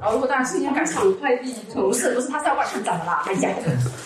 [0.00, 3.50] 然后如果大家今天感兴趣，快递不是不是，他是要外成长的啦，哎呀，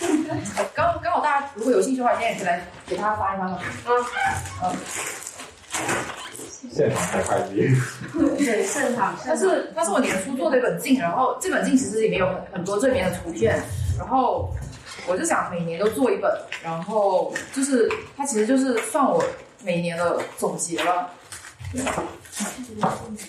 [0.75, 3.57] 刚刚好大家如果有兴趣的话，今天也可以来给他发一发嘛。
[3.87, 3.95] 嗯
[4.63, 4.75] 嗯，
[6.71, 7.67] 现场开快递，
[8.37, 13.59] 对，现场，它是它是我年初做的一本镜，然后这本镜其实里面有很很多正面的图片，
[13.97, 14.53] 然后
[15.07, 16.31] 我就想每年都做一本，
[16.63, 19.23] 然后就是它其实就是算我
[19.63, 21.09] 每年的总结了。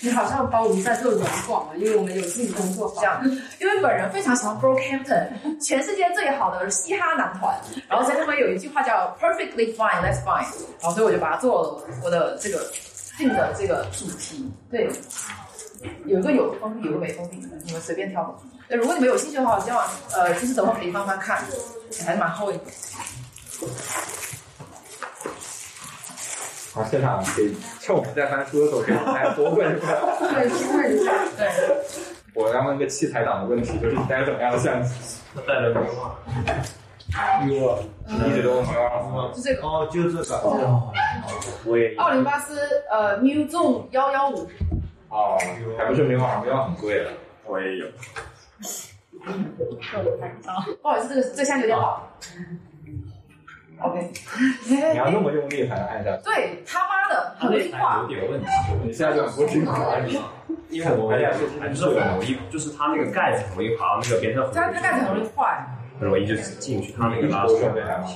[0.00, 3.20] 你好像把我们在做软广了，因为我们有自己工作这样，
[3.58, 5.28] 因为本人非常喜欢 Brockhampton，
[5.60, 7.58] 全世界最好的嘻哈男团，
[7.88, 10.46] 然后在他们有一句话叫 Perfectly Fine，Let's fine，
[10.80, 12.70] 然后所以我就把它做了我的这个
[13.18, 14.88] 镜的这个主题，对，
[16.06, 18.40] 有一个有封闭，有一个没封闭，你们随便挑。
[18.68, 21.44] 对，如果你们有兴趣的话，我希望呃，就是等会可以慢慢看，
[22.06, 22.66] 还是蛮厚一本。
[26.72, 29.86] 好，现场可以趁我们在翻书的时候，可以大家多问一下。
[30.32, 31.12] 对，多问一下。
[31.36, 31.50] 对，
[32.34, 34.90] 我要问一个器材党的问题，就是你带什么样的相机？
[35.34, 35.74] 他带了
[37.08, 37.78] 牛啊，牛啊，
[38.26, 39.32] 一直都用牛啊。
[39.34, 40.36] 就这个哦，就这个。
[40.36, 40.92] 哦，
[41.64, 42.58] 我也奥林巴斯
[42.90, 44.48] 呃 New Zoom 幺幺五，
[45.08, 45.38] 哦，
[45.76, 47.10] 还不是牛啊，牛啊很贵的。
[47.46, 47.86] 我也有，
[50.82, 52.02] 不好意思，这个这箱有点老。
[53.80, 54.10] OK，
[54.66, 56.22] 你要那么用力才能按下去。
[56.24, 58.02] 对他妈的很听话。
[58.02, 58.46] 有，点问题，
[58.84, 59.94] 你现在就很不听话。
[60.68, 67.60] 因为我也是，就是很容易，就是它那个盖子很容易滑到那个边上，它它盖子很容易坏，很容易就是进去它那个拉都手。
[67.62, 68.06] 用这台吗？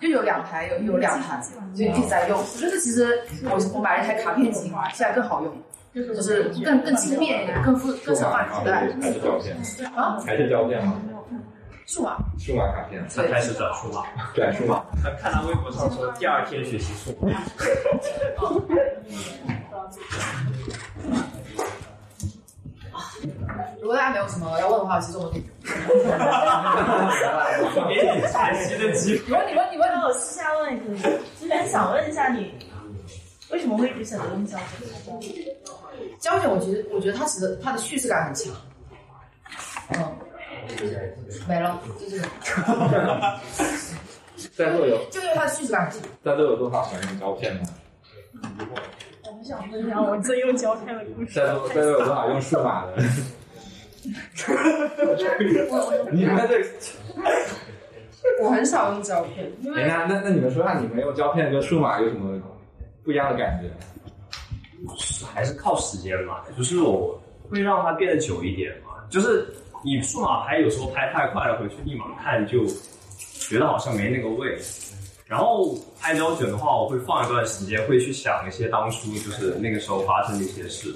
[0.00, 1.38] 就有两台，有有两台，
[1.74, 2.38] 就一直在用。
[2.38, 5.52] 就是其实我我买了一台卡片机，现在更好用，
[6.14, 8.88] 就是更更轻便一点，更复更好放口袋。
[9.00, 9.54] 还是胶片？
[9.94, 10.96] 啊，还是胶片吗？
[11.84, 14.82] 数码，数码卡片，他开始转数码，转数码。
[15.02, 17.32] 他看他微博上说第二天学习数码，
[23.90, 25.42] 果大家没有什么要问的话，其实我们可以。
[27.88, 29.24] 给你喘息的机会。
[29.26, 30.98] 你问你问你问那我私下问也可以，
[31.40, 32.54] 就是想问一下你，
[33.50, 34.56] 为什么会一直选择用胶
[35.08, 35.20] 片？
[36.20, 38.54] 胶卷，我觉得我觉得它其实它的叙事感很强。
[39.88, 40.16] 嗯，
[41.48, 42.24] 没了，就这个，
[44.56, 45.90] 在座有就因为它的叙事感。
[46.24, 47.68] 在座有多少用胶片呢？
[49.24, 51.32] 我不想分享我真用胶片的故事。
[51.34, 53.02] 在座在座有多少用数码的？
[56.12, 56.64] 你们这，
[58.42, 62.40] 我很少用胶片，因为哎那那那你们说下你们用胶片跟数码有什么
[63.04, 63.70] 不一样的感觉？
[65.34, 67.20] 还是靠时间嘛，就是我
[67.50, 68.94] 会让它变得久一点嘛。
[69.10, 69.46] 就是
[69.84, 72.64] 你数码拍，有时候拍太快了，回去立马看就
[73.40, 74.56] 觉得好像没那个味。
[75.26, 80.94] 然后拍胶卷的话，我会放一段时间，会去想一些当初就是那个时候发生的一些事。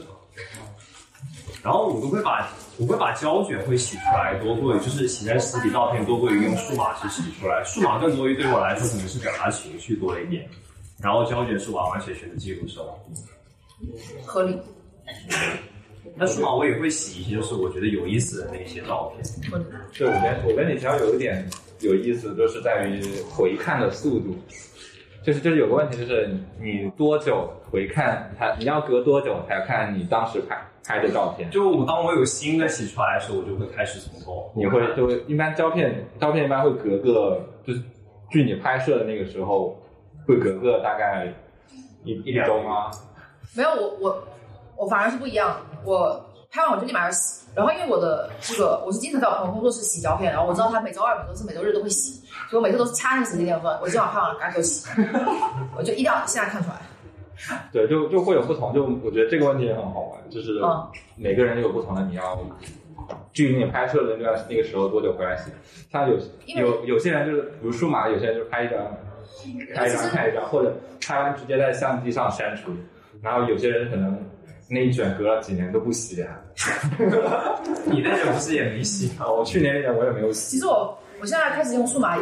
[1.63, 10.49] 然后我都会把我会把胶卷会洗出来多过于就是洗在实体照片多过于用数码去洗出来，数码更多于对我来说可能是表达情绪多一点，
[10.99, 12.99] 然后胶卷是完完全全的记录生活。
[14.25, 14.59] 合理，
[16.17, 19.25] 那数码我也会洗一些，就是我觉得有意思的那些照片。
[19.97, 21.49] 对，我跟我跟你其实有一点
[21.81, 24.37] 有意思，就是在于回看的速度。
[25.25, 26.29] 就是就是有个问题，就是
[26.61, 28.55] 你多久回看它？
[28.59, 31.51] 你要隔多久才看你当时拍拍的照片？
[31.51, 34.53] 就我当我有新的洗出来的时候，我就会开始从头。
[34.55, 37.81] 你会就会一般胶片胶片一般会隔个就是
[38.31, 39.75] 距你拍摄的那个时候
[40.27, 41.33] 会隔个大概
[42.05, 42.91] 一一两周吗？
[43.57, 44.25] 没有我我
[44.77, 52.24] 我反而是不一样，我拍完我就立马要洗，然后因为我的这个我是经常在我朋友工作室洗胶片，然后我知道他每周二、每周四、每周日都会洗，
[52.55, 54.89] 所以我每次都是掐那个时间点说，我今晚拍完了赶紧洗，
[55.77, 56.77] 我就一定要现在看出来。
[57.73, 58.73] 对，就就会有不同。
[58.73, 60.87] 就我觉得这个问题也很好玩，就是嗯
[61.17, 62.39] 每个人有不同的，你要
[63.33, 65.51] 距离你拍摄的那段那个时候多久回来洗？
[65.91, 68.79] 像有有有些人就是，比如数码，有些人就是拍一张
[69.75, 70.73] 拍一张看一张，或者
[71.05, 72.71] 拍完直接在相机上删除。
[73.21, 74.17] 然后有些人可能
[74.69, 76.39] 那一卷隔了几年都不洗啊。
[77.87, 79.27] 你那卷不是也没洗吗？
[79.33, 80.53] 我去年那卷我也没有洗。
[80.53, 82.17] 其实我我现在开始用数码，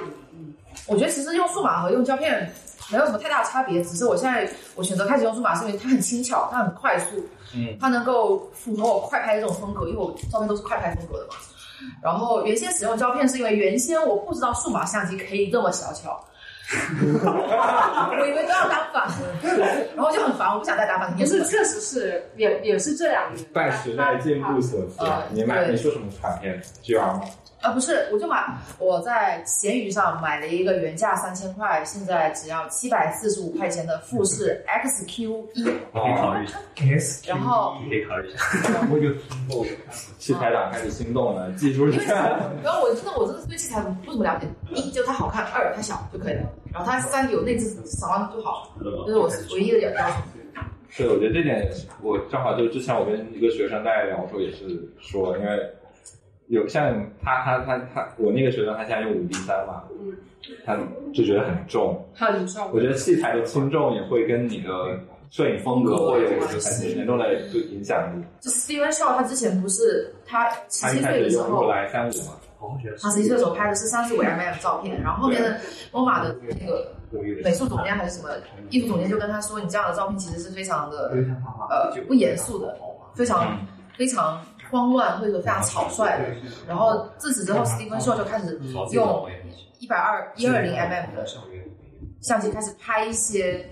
[0.93, 2.53] 我觉得其实用数码和用胶片
[2.91, 7.27] 没有什么太大的差别，只是我现在我选择开始用数码，是因为它很轻巧，它很快速，
[7.57, 11.35] 嗯，它能够符合我快拍的这种风格，因为我照片都是快拍风格的嘛。
[12.03, 16.23] 然后原先使用胶片是因为原先我不知道数码相机可以这么小巧，
[16.71, 19.11] 我以为都要单反，
[19.97, 21.13] 然后就很烦，我不想带单反。
[21.17, 23.45] 不是，确实是也也是这两年。
[23.53, 25.25] 拜时代进步所赐呃。
[25.31, 27.23] 你买对你说什么卡片？GR 吗？
[27.63, 28.45] 啊，不是，我就买
[28.79, 38.41] 我在闲鱼上买了一个原价三千块，现在只要七百四十五块钱的富士 XQ 一，可以考虑一下，S 然后可以考虑一下。
[38.91, 39.65] 我有听过，
[40.19, 42.15] 器材党开始心动了，记住一下。
[42.65, 46.43] 然后我真的我真的对器材不怎么了解，一就它好看，二它小就可以了，
[46.73, 50.17] 然后它三有内置扫完就好，这是我唯一的要求。
[50.97, 51.71] 对，我觉得这点
[52.03, 55.59] 我正好就之前我跟一个学生在聊的时候也是说，因为
[56.53, 60.13] 有像他他他他，我那个学生他现在用五 D 三嘛，嗯，
[60.67, 60.77] 他
[61.15, 61.99] 就觉得很重。
[62.13, 62.71] 很重。
[62.75, 64.71] 我觉得器材的轻重也会跟你的
[65.31, 68.23] 摄影风格会有很严重的就影响力。
[68.41, 72.35] 就 Steven Shaw 他之前不是他十七岁的时候来三五嘛，
[73.01, 75.59] 他十七岁的时候拍的是三十五 mm 的照片，然后后面的
[75.91, 76.93] 罗马的那个
[77.43, 78.29] 美术总监还是什么
[78.69, 81.15] 艺术总监就跟他说，你这样的照片其实是非常的
[81.71, 82.77] 呃不严肃的，
[83.15, 83.59] 非常
[83.97, 86.25] 非常慌乱或者非常草率的。
[86.67, 88.59] 然后自此之后，Steven Shaw 就开始
[88.91, 89.29] 用
[89.79, 91.25] 一百二一二零 mm 的
[92.21, 93.65] 相机开始拍一些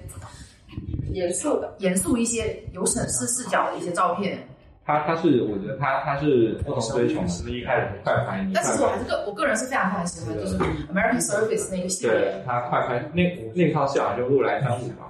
[1.12, 4.46] 严肃的、严肃一些有审视视角的一些照片。
[4.84, 12.14] 他他是我觉得他他是不同追求嘛，是一开始快拍，你但其实我还是个我个人是非常非常喜欢，就是 American Surface 那个系列。
[12.16, 12.42] 对。
[12.44, 13.22] 他快拍那
[13.54, 15.06] 那套戏好像就录来三五嘛，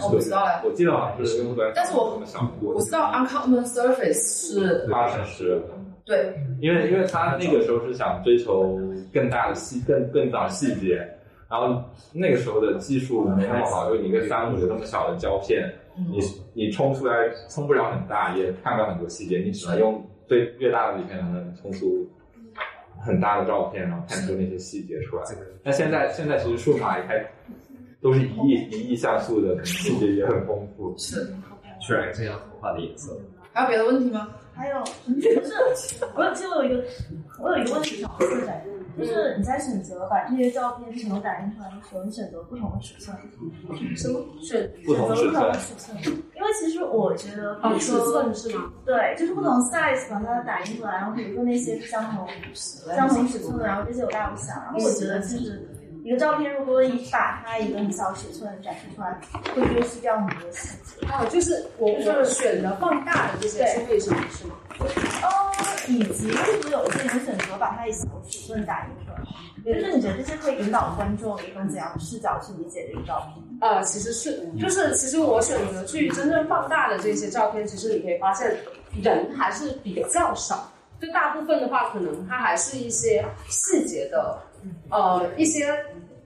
[0.00, 1.42] 我不知道嘞我记得好像是
[1.74, 2.20] 但是我
[2.62, 5.62] 我知道 Uncommon Surface 是八成是。
[6.06, 8.78] 对，因为因为他那个时候是想追求
[9.10, 10.96] 更大的细更更大细节，
[11.48, 16.20] 然后那个时候的技术没那么好，就你一个三五的这么小的胶片，你
[16.52, 17.14] 你冲出来
[17.48, 22.06] 冲不了很大，也看不了很多细节，你只能用最越大的底片才能冲出
[23.00, 25.24] 很大的照片，然后看出那些细节出来。
[25.62, 27.26] 那现在现在其实数码也开
[28.04, 30.94] 都是一亿一亿像素的，细节也很丰富。
[30.98, 31.26] 是，
[31.80, 33.18] 渲染这样头发的颜色。
[33.50, 34.28] 还有别的问题吗？
[34.52, 36.84] 还有就是，我有其实我有一个
[37.40, 38.52] 我有一个问题想问一下，
[38.98, 43.16] 就是你在选择把这些照片全都打印出来的时候，你选择不同的尺寸，
[43.96, 48.70] 什么选不同尺选择不同的寸，尺寸，因为其实我觉得，比哦尺如说寸是吗？
[48.84, 52.28] 对，就是不同 size 把它打印出来，然后比如说那些是相同
[52.94, 55.66] 相同尺寸的，然后这些有大有小，然后我觉得其实
[56.04, 59.18] 一个照片如果你把它一个很小尺寸展示出来，
[59.54, 61.06] 会丢失掉很多细节。
[61.06, 64.54] 哦，就是我我选择放大的这些是为什么是吗？
[65.22, 65.50] 哦，
[65.88, 69.22] 以及会不会有一些人选择把它以小尺寸打印出来？
[69.64, 73.42] 就是你觉得这些会引导观众一种怎样的视角去理解这个照片？
[73.62, 78.54] 呃，其实是，就是其实我选择去真正放大的这些照片，其实你可以发现
[79.02, 80.70] 人还是比较少。
[81.00, 84.38] 就大部分的话，可能它还是一些细节的，
[84.90, 85.74] 呃，一些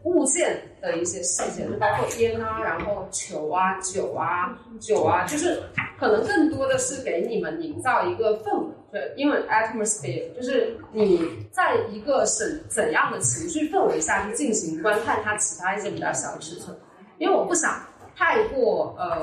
[0.09, 5.62] 物件的一些细节，就包括烟啊，然后球啊、酒啊、酒啊，就是
[5.98, 8.66] 可能更多的是给你们营造一个氛围。
[8.90, 16.74] 对，因为 atmosphere 就是你在一个怎怎样的情绪氛围下去进行观看它其他一些比较小的尺寸。
[17.18, 17.82] 因为我不想
[18.16, 19.22] 太过呃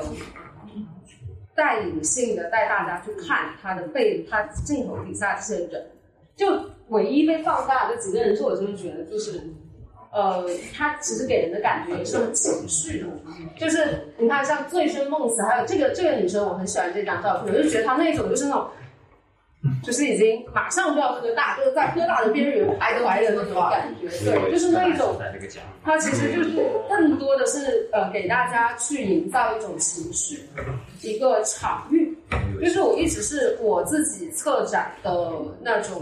[1.56, 5.84] 带领性的带大家去看他的背，他镜头底下这些人，
[6.36, 6.46] 就
[6.90, 9.42] 唯一被放大的几个人，是我真的觉得就是。
[10.16, 13.08] 呃，他其实给人的感觉也是很情绪的，
[13.60, 18.66] 就是你看像醉生梦死，还有这个这个女生，我很喜欢这张照片，我就觉得她那种就是那种，
[19.84, 26.52] 就是已经马上就要喝大，就是在喝大的边缘徘徊的那种感觉，对，就是那一种在这个奖，它其实就是
[26.88, 30.40] 更多的是呃给大家去营造一种情绪，
[31.02, 32.18] 一个场域，
[32.62, 35.30] 就是我一直是我自己策展的
[35.62, 36.02] 那种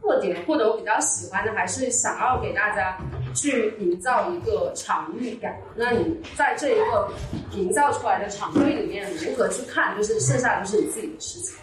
[0.00, 2.96] 特点，或者我比较喜欢的，还是想要给大家
[3.36, 5.56] 去营造一个场域感。
[5.76, 7.08] 那你在这一个
[7.52, 11.56] 营造出来的场域里面，如何去看，就是剩下就是你自己的事情。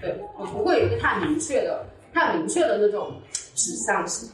[0.00, 3.12] 对我不会有一个太明确的、太明确的那种
[3.54, 4.28] 指向性。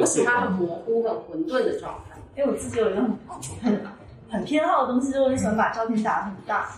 [0.00, 2.18] 我喜欢很模糊、很混沌的状态。
[2.36, 3.16] 因为我自己有一个很
[3.62, 3.80] 很
[4.28, 6.68] 很偏好的东西，就是我很喜欢把照片打得很大，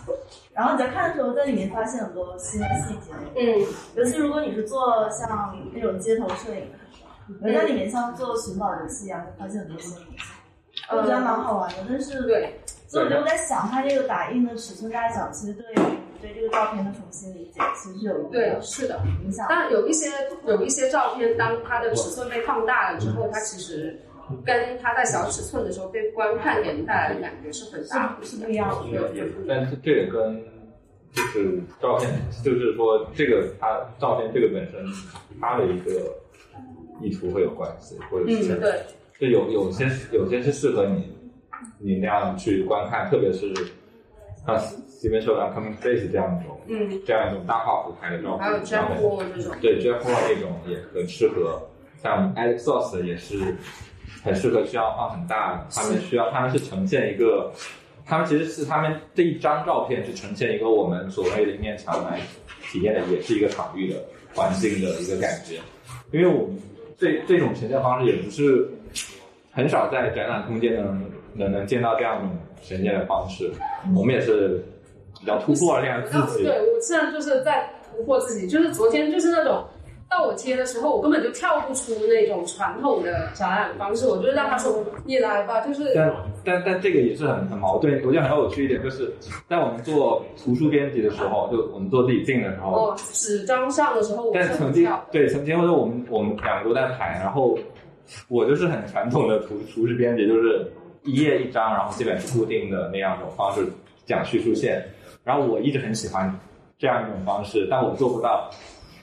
[0.53, 3.11] 然后你在看的时候，在里面发现很多新的细节。
[3.35, 6.67] 嗯，尤其如果你是做像那种街头摄影，
[7.41, 10.23] 你在里面像做寻宝游戏一样，会发现很多新的东西。
[10.91, 12.53] 我觉得蛮好玩的，但是对，
[12.87, 15.65] 所以我就在想，它这个打印的尺寸大小，其实对
[16.21, 19.01] 对这个照片的重新理解，其实是有一对，是的。
[19.23, 19.45] 影响。
[19.49, 20.07] 当然有一些
[20.45, 23.99] 有一些照片，当它的尺寸被放大了之后，它其实
[24.45, 29.13] 跟它在小尺寸的时候被观看给人带来的感觉是很大是不一样的。
[29.13, 30.41] 也但是这个跟
[31.11, 32.09] 就是照片，
[32.43, 34.85] 就是说这个它照片这个本身
[35.41, 35.91] 它的一个
[37.01, 38.81] 意图会有关系，或者是嗯，对，
[39.19, 41.11] 就有有些有些是适合你
[41.79, 43.53] 你那样去观看，特别是
[44.45, 44.75] 像 h
[45.29, 51.61] o w 和 Coming Face 这样一种嗯，这样一种大画幅拍的照片，还有 Jeff 然后 Wall 这种，对 Jeff Wall 那种也很适合，
[52.01, 53.37] 像 Alex Source 也是
[54.23, 57.51] 很适合需要放很大，他们需要他们是呈现一个，
[58.05, 62.19] 他们其实是他们这一张照片是呈现一个我们所谓的一面墙来
[62.71, 65.59] 体验的，也是一个场域的环境的一个感觉，
[66.11, 66.57] 因为我们
[66.97, 68.67] 这这种呈现方式也不是
[69.51, 72.29] 很少在展览空间能能能见到这样
[72.63, 73.51] 呈现的方式，
[73.95, 74.63] 我们也是
[75.19, 76.43] 比较突破了这样自己。
[76.43, 79.63] 对我现在就是在突破自己，就是昨天就是那种
[80.09, 86.13] 到我接的时候，我根本就跳不出那种传统的展览方式，我就让他说你来吧，就是但
[86.45, 89.13] 但但这个也是很很矛盾，我觉得很有趣一点，就是
[89.49, 97.57] 在我们做图书编辑的时候，就我们做自己进的时候，哦纸张上的时候我是但曾经，对曾经或者我们我们两个都在排，然后
[98.29, 100.71] 我就是很传统的图图书编辑，就是
[101.03, 103.67] 一页一张，然后基本是固定的那样一种方式
[104.05, 104.81] 讲叙述线，
[105.23, 106.33] 然后我一直很喜欢
[106.79, 108.49] 这样一种方式，但我做不到，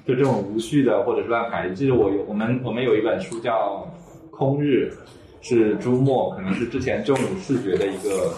[0.07, 1.69] 就这种无序的或者是乱排。
[1.71, 3.87] 记得我有我们我们有一本书叫
[4.31, 4.93] 《空日》，
[5.47, 8.35] 是朱墨，可能是之前正午视觉的一个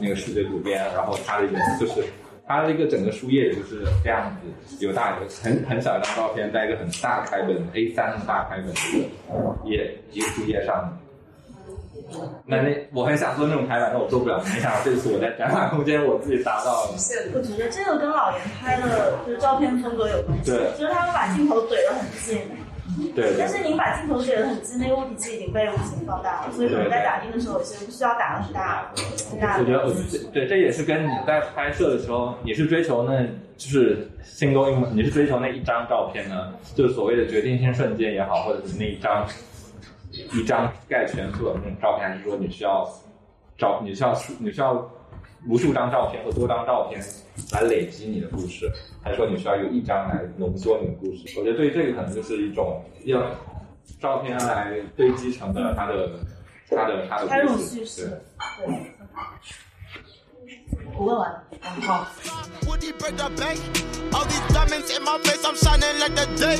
[0.00, 2.04] 那个视觉主编，然后他的一个就是
[2.46, 8.68] 他的一个整个书页也就是这样子，有大有很很小一张照片，在一个很大开本 A 三那么大开本
[9.70, 10.98] 页一个书页上。
[12.44, 14.38] 那那我很想做那种排版，但我做不了。
[14.52, 16.90] 没想到这次我在展览空间我自己达到了。
[17.34, 22.38] 我觉得这个跟老严拍的就是照片风格有关系，对就是他们把镜头怼得很近，
[23.14, 28.90] 对对但是您把镜头怼得很近，那个物体其实已经被无形放大了，所以可能在打印的时候，其实不需要打得很大
[29.30, 33.22] 很大的我觉得，对这也是跟你在拍摄的时候，你是追求那，
[33.56, 39.26] 就是心中一，你是追求那一张照片呢，就是所谓的决定性瞬间也好，或者是那一张
[40.32, 42.88] 一张盖全所有的那种照片，还是说你需要
[43.58, 44.90] 照你需要你需要
[45.48, 47.02] 无数张照片和多张照片
[47.52, 48.70] 来累积你的故事，
[49.02, 51.38] 还是说你需要有一张来浓缩你的故事？
[51.38, 53.22] 我觉得对于这个可能就是一种用
[53.98, 56.10] 照片来堆积成的它的
[56.68, 58.20] 它的它的故事
[58.58, 58.66] 对。
[58.66, 58.76] 对。
[60.98, 63.60] Lilla and Would Woody break the bank?
[64.14, 66.58] All these diamonds in my face, I'm shining like the day.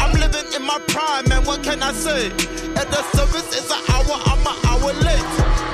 [0.00, 2.26] I'm living in my prime, and what can I say?
[2.76, 5.73] At the service, is an hour, I'm an hour late.